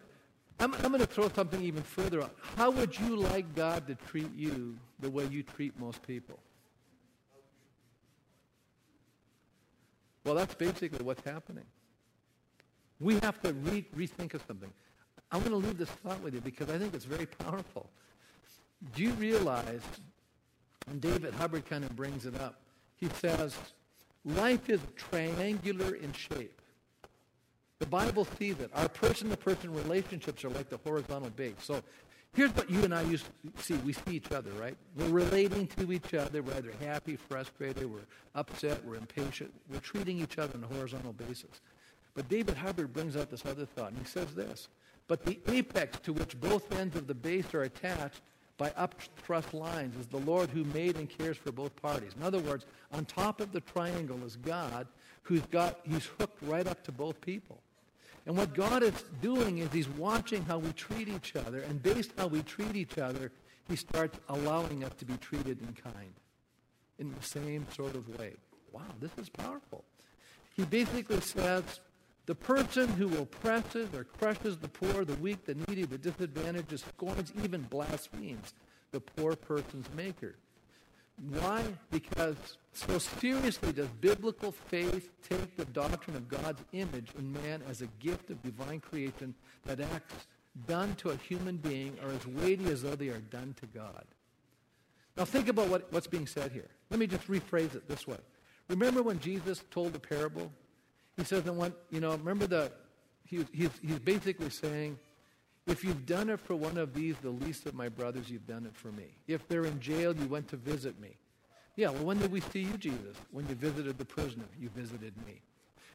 [0.60, 2.36] I'm, I'm going to throw something even further out.
[2.56, 6.38] How would you like God to treat you the way you treat most people?
[10.24, 11.64] Well, that's basically what's happening.
[13.00, 14.70] We have to re- rethink of something.
[15.32, 17.90] I'm going to leave this thought with you because I think it's very powerful.
[18.96, 19.82] Do you realize,
[20.88, 22.60] and David Hubbard kind of brings it up,
[22.96, 23.58] he says,
[24.24, 26.61] life is triangular in shape.
[27.82, 28.70] The Bible sees it.
[28.76, 31.56] Our person-to-person relationships are like the horizontal base.
[31.58, 31.82] So
[32.36, 33.74] here's what you and I used to see.
[33.78, 34.78] We see each other, right?
[34.96, 36.44] We're relating to each other.
[36.44, 38.06] We're either happy, frustrated, we're
[38.36, 39.52] upset, we're impatient.
[39.68, 41.60] We're treating each other on a horizontal basis.
[42.14, 44.68] But David Hubbard brings out this other thought, and he says this.
[45.08, 48.22] But the apex to which both ends of the base are attached
[48.60, 52.12] by upthrust lines is the Lord who made and cares for both parties.
[52.16, 54.86] In other words, on top of the triangle is God
[55.24, 57.60] who's got he's hooked right up to both people.
[58.26, 62.12] And what God is doing is he's watching how we treat each other, and based
[62.18, 63.32] on how we treat each other,
[63.68, 66.14] he starts allowing us to be treated in kind,
[67.00, 68.34] in the same sort of way.
[68.72, 69.84] Wow, this is powerful.
[70.56, 71.64] He basically says,
[72.28, 77.34] the person who oppresses or crushes the poor, the weak, the needy, the disadvantaged, scorns,
[77.44, 78.54] even blasphemes
[78.92, 80.36] the poor person's maker.
[81.30, 81.64] Why?
[81.92, 82.36] Because
[82.74, 87.88] so seriously does biblical faith take the doctrine of God's image in man as a
[88.00, 90.28] gift of divine creation that acts
[90.68, 94.06] done to a human being are as weighty as though they are done to God.
[95.16, 96.70] Now think about what, what's being said here.
[96.90, 98.18] Let me just rephrase it this way.
[98.68, 100.52] Remember when Jesus told the parable?
[101.18, 102.72] He says that one, you know, remember the,
[103.26, 104.98] he, he's, he's basically saying,
[105.68, 108.66] if you've done it for one of these, the least of my brothers, you've done
[108.66, 109.16] it for me.
[109.28, 111.18] If they're in jail, you went to visit me.
[111.76, 113.16] Yeah, well, when did we see you, Jesus?
[113.32, 115.42] When you visited the prisoner, you visited me.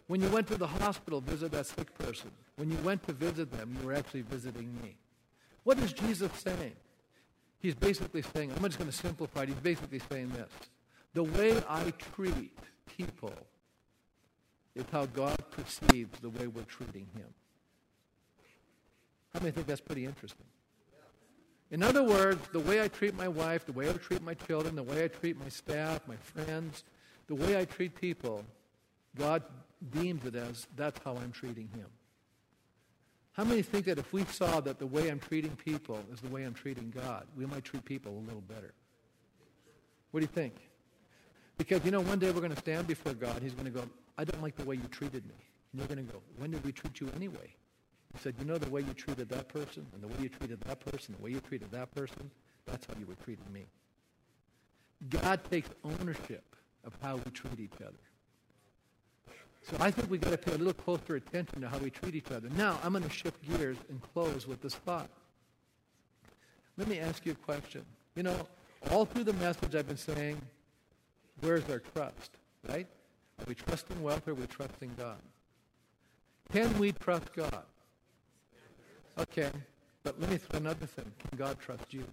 [0.07, 2.31] When you went to the hospital, visit that sick person.
[2.57, 4.97] When you went to visit them, you were actually visiting me.
[5.65, 6.77] What is Jesus saying?
[7.59, 9.49] He's basically saying, I'm just going to simplify it.
[9.49, 10.51] He's basically saying this.
[11.15, 12.57] The way I treat
[12.97, 13.33] people
[14.77, 17.27] is how God perceives the way we're treating him.
[19.37, 20.47] How many think that's pretty interesting?
[21.71, 24.75] In other words, the way I treat my wife, the way I treat my children,
[24.75, 26.85] the way I treat my staff, my friends,
[27.27, 28.47] the way I treat people,
[29.15, 29.43] God
[29.91, 31.85] deems it as that's how I'm treating him.
[33.33, 36.31] How many think that if we saw that the way I'm treating people is the
[36.31, 38.73] way I'm treating God, we might treat people a little better?
[40.13, 40.55] What do you think?
[41.59, 43.43] Because, you know, one day we're going to stand before God.
[43.43, 45.35] He's going to go, I don't like the way you treated me.
[45.73, 47.53] And you're going to go, when did we treat you anyway?
[48.17, 50.61] He said, you know the way you treated that person and the way you treated
[50.63, 52.31] that person, the way you treated that person,
[52.65, 53.67] that's how you were treating me.
[55.11, 57.93] God takes ownership of how we treat each other.
[59.63, 62.15] So I think we've got to pay a little closer attention to how we treat
[62.15, 62.49] each other.
[62.57, 65.11] Now, I'm going to shift gears and close with this thought.
[66.79, 67.85] Let me ask you a question.
[68.15, 68.47] You know,
[68.91, 70.41] all through the message I've been saying,
[71.41, 72.31] where's our trust,
[72.69, 72.87] right?
[73.41, 75.19] Are we trusting wealth or are we trusting God?
[76.53, 77.65] Can we trust God?
[79.19, 79.51] Okay,
[80.03, 81.11] but let me throw another thing.
[81.19, 82.05] Can God trust you?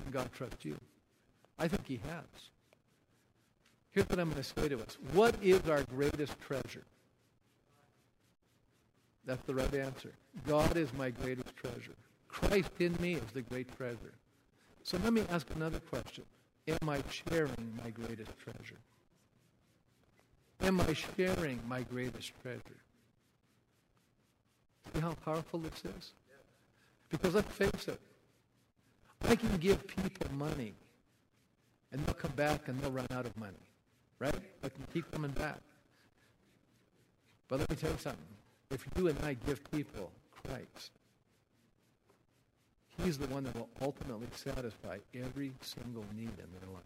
[0.00, 0.76] Can God trust you?
[1.58, 2.24] I think he has.
[3.90, 4.96] Here's what I'm going to say to us.
[5.12, 6.84] What is our greatest treasure?
[9.26, 10.12] That's the right answer.
[10.46, 11.96] God is my greatest treasure.
[12.28, 14.14] Christ in me is the great treasure.
[14.84, 16.24] So let me ask another question.
[16.68, 18.78] Am I sharing my greatest treasure?
[20.62, 22.80] Am I sharing my greatest treasure?
[24.94, 26.12] See how powerful this is?
[27.08, 28.00] Because let's face it,
[29.28, 30.74] I can give people money
[31.92, 33.52] and they'll come back and they'll run out of money.
[34.18, 34.34] Right?
[34.62, 35.60] I can keep coming back.
[37.48, 38.20] But let me tell you something.
[38.70, 40.12] If you and I give people
[40.44, 40.92] Christ,
[43.04, 46.82] He's the one that will ultimately satisfy every single need in their life.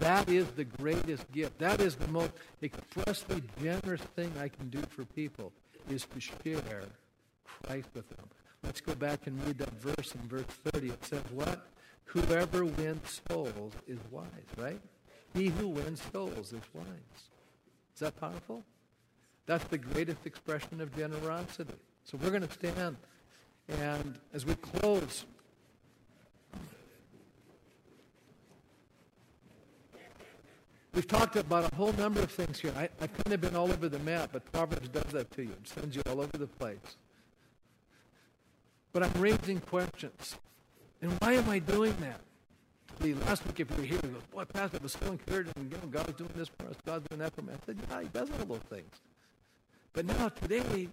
[0.00, 1.58] That is the greatest gift.
[1.58, 5.52] That is the most expressly generous thing I can do for people
[5.90, 6.84] is to share
[7.44, 8.28] Christ with them.
[8.62, 10.88] Let's go back and read that verse in verse 30.
[10.88, 11.66] It says what?
[12.04, 14.26] Whoever wins souls is wise,
[14.56, 14.80] right?
[15.34, 16.86] He who wins souls is wise.
[17.94, 18.64] Is that powerful?
[19.46, 21.74] That's the greatest expression of generosity.
[22.04, 22.96] So we're going to stand
[23.68, 25.24] and as we close,
[30.96, 32.72] we've talked about a whole number of things here.
[32.74, 35.50] I, have kind of been all over the map, but Proverbs does that to you.
[35.50, 36.96] It sends you all over the place.
[38.92, 40.36] But I'm raising questions.
[41.02, 42.20] And why am I doing that?
[43.00, 45.52] The last week, if you were here, you go, boy, Pastor, it was so encouraging.
[45.58, 46.76] You know, God's doing this for us.
[46.86, 47.52] God's doing that for me.
[47.52, 48.90] I said, yeah, he does all those things.
[49.92, 50.88] But now, today,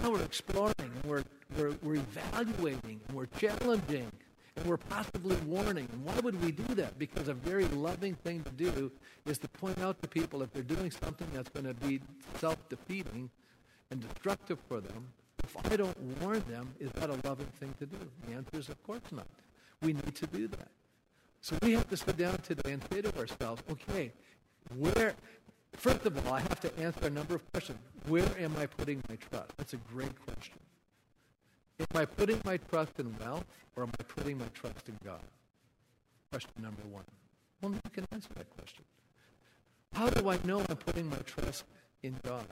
[0.00, 1.24] now we're exploring and we're,
[1.58, 4.12] we're, we're evaluating and we're challenging
[4.56, 5.88] and we're possibly warning.
[6.02, 6.98] Why would we do that?
[6.98, 8.90] Because a very loving thing to do
[9.26, 12.00] is to point out to people if they're doing something that's going to be
[12.38, 13.30] self-defeating
[13.90, 15.12] and destructive for them,
[15.44, 17.96] if I don't warn them, is that a loving thing to do?
[18.26, 19.26] The answer is of course not.
[19.82, 20.68] We need to do that.
[21.40, 24.12] So we have to sit down today and say to ourselves, okay,
[24.76, 25.14] where,
[25.72, 27.78] first of all, I have to answer a number of questions.
[28.06, 29.56] Where am I putting my trust?
[29.56, 30.58] That's a great question.
[31.80, 35.22] Am I putting my trust in wealth or am I putting my trust in God?
[36.30, 37.04] Question number one.
[37.62, 38.84] Well, you can answer that question.
[39.94, 41.64] How do I know I'm putting my trust
[42.02, 42.46] in God?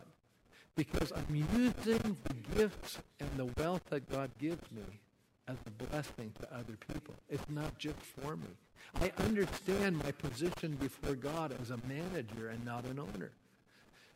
[0.76, 4.83] Because I'm using the gifts and the wealth that God gives me
[5.47, 7.14] as a blessing to other people.
[7.29, 8.49] It's not just for me.
[9.01, 13.31] I understand my position before God as a manager and not an owner.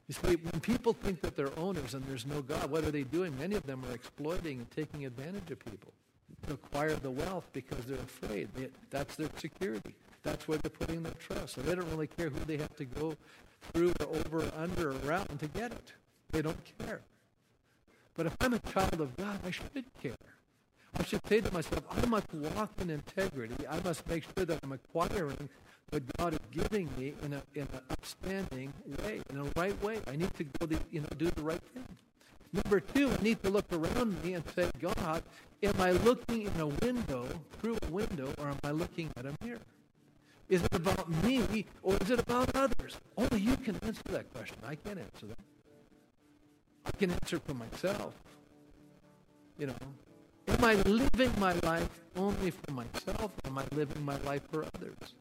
[0.08, 3.04] You see, when people think that they're owners and there's no God, what are they
[3.04, 3.36] doing?
[3.38, 5.92] Many of them are exploiting and taking advantage of people
[6.46, 8.48] to acquire the wealth because they're afraid.
[8.54, 9.94] They, that's their security.
[10.22, 11.54] That's where they're putting their trust.
[11.54, 13.16] So they don't really care who they have to go
[13.72, 15.92] through or over or under or around to get it.
[16.30, 17.00] They don't care.
[18.14, 20.16] But if I'm a child of God, I should care.
[20.98, 23.66] I should say to myself, I must walk in integrity.
[23.66, 25.48] I must make sure that I'm acquiring
[25.92, 28.72] what God is giving me in, a, in an upstanding
[29.04, 30.00] way, in a right way.
[30.06, 31.84] I need to go to, you know, do the right thing.
[32.52, 35.22] Number two, I need to look around me and say, God,
[35.62, 37.26] am I looking in a window,
[37.60, 39.60] through a window, or am I looking at a mirror?
[40.48, 42.96] Is it about me or is it about others?
[43.16, 44.58] Only you can answer that question.
[44.66, 45.38] I can't answer that.
[46.84, 48.12] I can answer for myself.
[49.58, 49.76] You know,
[50.48, 53.32] am I living my life only for myself?
[53.44, 55.14] Or am I living my life for others?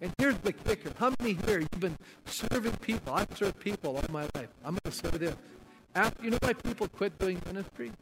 [0.00, 0.90] And here's the kicker.
[0.98, 3.14] How many here, you've been serving people?
[3.14, 4.48] I've served people all my life.
[4.64, 5.34] I'm going to serve this.
[5.94, 7.92] After, you know why people quit doing ministry?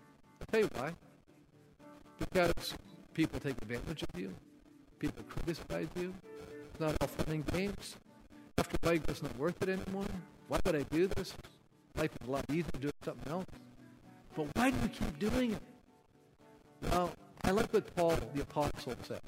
[0.41, 0.93] I'll tell you why.
[2.19, 2.75] Because
[3.13, 4.33] people take advantage of you.
[4.99, 6.15] People criticize you.
[6.71, 7.97] It's not all fun and games.
[8.57, 10.07] After a while, it's not worth it anymore.
[10.49, 11.35] Why would I do this?
[11.97, 13.47] Life is a lot easier doing something else.
[14.35, 15.63] But why do you keep doing it?
[16.91, 17.13] Well,
[17.45, 19.21] I like what Paul the Apostle said.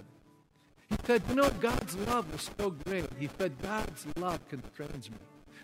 [0.90, 3.06] He said, you know, God's love is so great.
[3.18, 5.16] He said, God's love constrains me.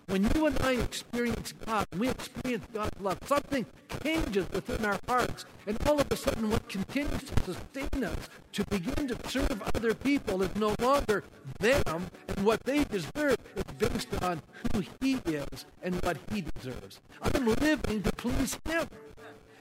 [0.07, 3.65] When you and I experience God, we experience God's love, something
[4.03, 5.45] changes within our hearts.
[5.69, 9.95] And all of a sudden, what continues to sustain us to begin to serve other
[9.95, 11.23] people is no longer
[11.61, 13.37] them and what they deserve.
[13.55, 14.43] It's based on
[14.73, 17.01] who He is and what He deserves.
[17.23, 18.89] I'm living to please Him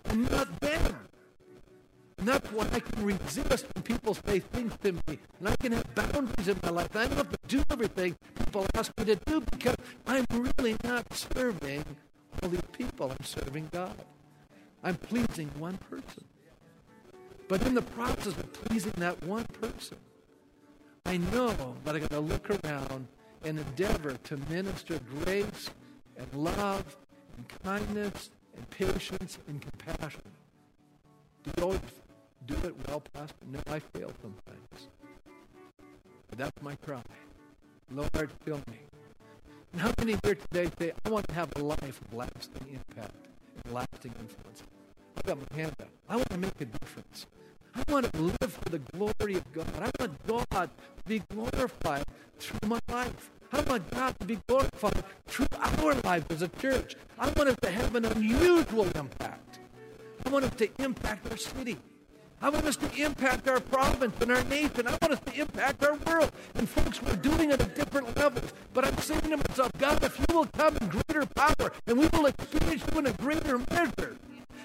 [0.05, 1.08] and not them.
[2.19, 5.19] And that's why I can resist when people say things to me.
[5.39, 6.93] And I can have boundaries in my life.
[6.95, 11.11] I don't have to do everything people ask me to do because I'm really not
[11.13, 11.85] serving
[12.41, 13.11] all these people.
[13.11, 13.95] I'm serving God.
[14.83, 16.25] I'm pleasing one person.
[17.47, 19.97] But in the process of pleasing that one person,
[21.05, 23.07] I know that I got to look around
[23.43, 25.69] and endeavor to minister grace
[26.17, 26.97] and love
[27.37, 30.21] and kindness and patience and compassion.
[31.45, 31.79] You always
[32.49, 33.45] do it well, Pastor?
[33.51, 34.87] No, I fail sometimes.
[36.29, 37.01] But that's my cry.
[37.91, 38.79] Lord, fill me.
[39.71, 43.13] And how many here today say, I want to have a life of lasting impact
[43.63, 44.63] and lasting influence?
[45.15, 45.89] I've got my hand up.
[46.09, 47.27] I want to make a difference.
[47.75, 49.67] I want to live for the glory of God.
[49.79, 52.05] I want God to be glorified
[52.39, 53.29] through my life.
[53.51, 56.95] I want God to be glorified through our lives as a church.
[57.19, 59.59] I want us to have an unusual impact.
[60.25, 61.77] I want us to impact our city.
[62.41, 64.87] I want us to impact our province and our nation.
[64.87, 66.31] I want us to impact our world.
[66.55, 68.53] And folks, we're doing it at different levels.
[68.73, 72.07] But I'm saying to myself, God, if you will come in greater power and we
[72.13, 74.15] will experience you in a greater measure,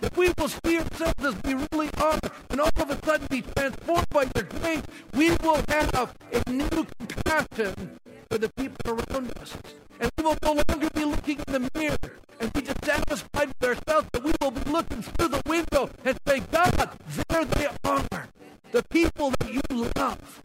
[0.03, 2.19] if we will see ourselves as we really are
[2.51, 4.83] and all of a sudden be transformed by your grace,
[5.15, 7.99] we will have a new compassion
[8.31, 9.57] for the people around us.
[9.99, 11.99] And we will no longer be looking in the mirror
[12.41, 16.41] and be dissatisfied with ourselves, but we will be looking through the window and say,
[16.51, 16.91] God,
[17.29, 18.29] there they are.
[18.73, 19.61] The people that you
[19.97, 20.43] love.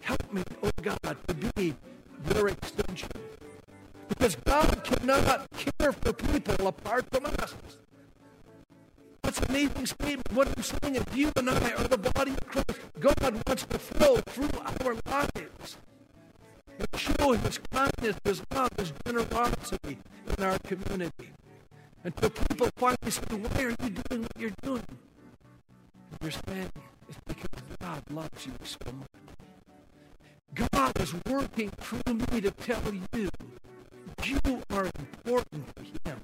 [0.00, 1.74] Help me, oh God, to be
[2.34, 3.10] your extension.
[4.08, 5.46] Because God cannot
[5.78, 7.54] care for people apart from us.
[9.22, 10.32] That's an amazing statement.
[10.32, 12.80] What I'm saying is you and I are the body of Christ.
[12.98, 13.14] God
[13.46, 15.76] wants to flow through our lives
[16.80, 19.98] and show his kindness, his love, his generosity
[20.38, 21.30] in our community.
[22.02, 24.84] Until people finally say, why are you doing what you're doing?
[24.88, 26.70] And you're saying,
[27.08, 29.08] it's because God loves you so much.
[30.72, 33.28] God is working through me to tell you,
[34.24, 36.20] you are important to him.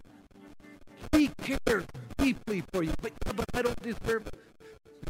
[1.12, 1.84] He cares
[2.16, 4.40] deeply for you, but, but I don't deserve it.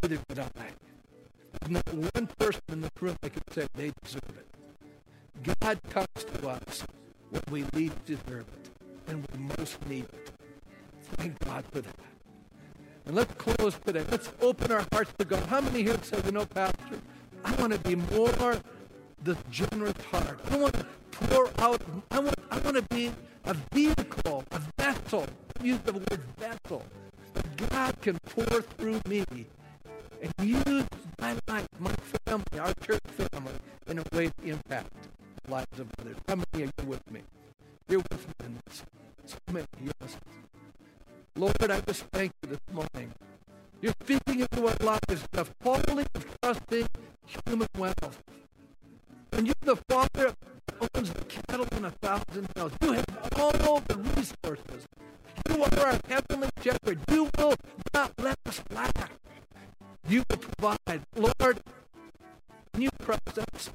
[0.02, 0.46] Neither did I.
[1.60, 4.55] There's not one person in the room that could say they deserve it.
[5.60, 6.84] God comes to us
[7.30, 8.70] when we least deserve it
[9.08, 10.30] and we most need it.
[11.16, 11.94] Thank God for that.
[13.06, 14.04] And let's close today.
[14.10, 15.44] Let's open our hearts to God.
[15.44, 16.98] How many here say, you know, Pastor,
[17.44, 18.60] I want to be more
[19.22, 20.40] the generous heart.
[20.50, 21.80] I want to pour out.
[22.10, 23.12] I want, I want to be
[23.44, 25.26] a vehicle, a vessel.
[25.62, 26.84] Use the word vessel.
[27.34, 29.24] That God can pour through me
[30.22, 30.84] and use
[31.20, 31.92] my life, my
[32.26, 33.52] family, our church family,
[33.88, 34.90] in a way to impact
[35.48, 36.16] lives of others.
[36.28, 37.22] How many you with me?
[37.88, 38.82] You're with me in this.
[39.26, 40.16] So many, yes.
[41.36, 43.12] Lord, I just thank you this morning.
[43.80, 46.86] You're speaking into our lives the folly of trusting
[47.26, 48.22] human wealth.
[49.32, 50.34] And you're the Father
[50.66, 52.72] that owns the cattle on a thousand hills.
[52.80, 54.86] You have all the resources.
[55.48, 56.98] You are our heavenly shepherd.
[57.10, 57.54] You will
[57.92, 59.10] not let us lack.
[60.08, 61.02] You will provide.
[61.14, 61.60] Lord,
[62.72, 63.70] can you trust us?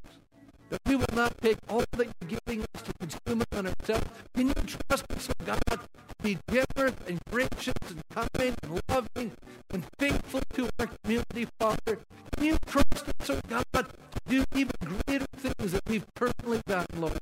[0.72, 4.08] That we will not take all that you're giving us to consume on ourselves.
[4.34, 5.80] Can you trust us, oh God, to
[6.24, 9.34] be generous and gracious and kind and loving
[9.70, 12.00] and faithful to our community, Father?
[12.38, 13.86] Can you trust us, oh God, to
[14.30, 14.72] do even
[15.06, 17.20] greater things that we've personally done, Lord?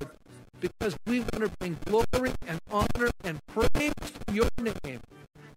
[0.60, 3.94] Because we want to bring glory and honor and praise
[4.28, 5.02] to your name.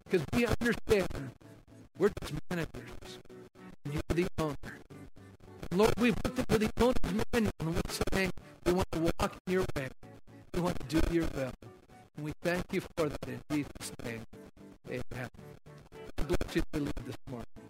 [0.05, 1.29] Because we understand
[1.99, 3.19] we're just managers.
[3.85, 4.79] And you're the owner.
[5.75, 7.81] Lord, we want to at the anointed men and we're
[8.13, 8.31] saying
[8.63, 9.89] we want to walk in your way.
[10.53, 11.51] We want to do your will.
[12.15, 14.21] And we thank you for that in Jesus' name.
[14.87, 15.29] Amen.
[16.15, 17.62] God bless you to lead this morning.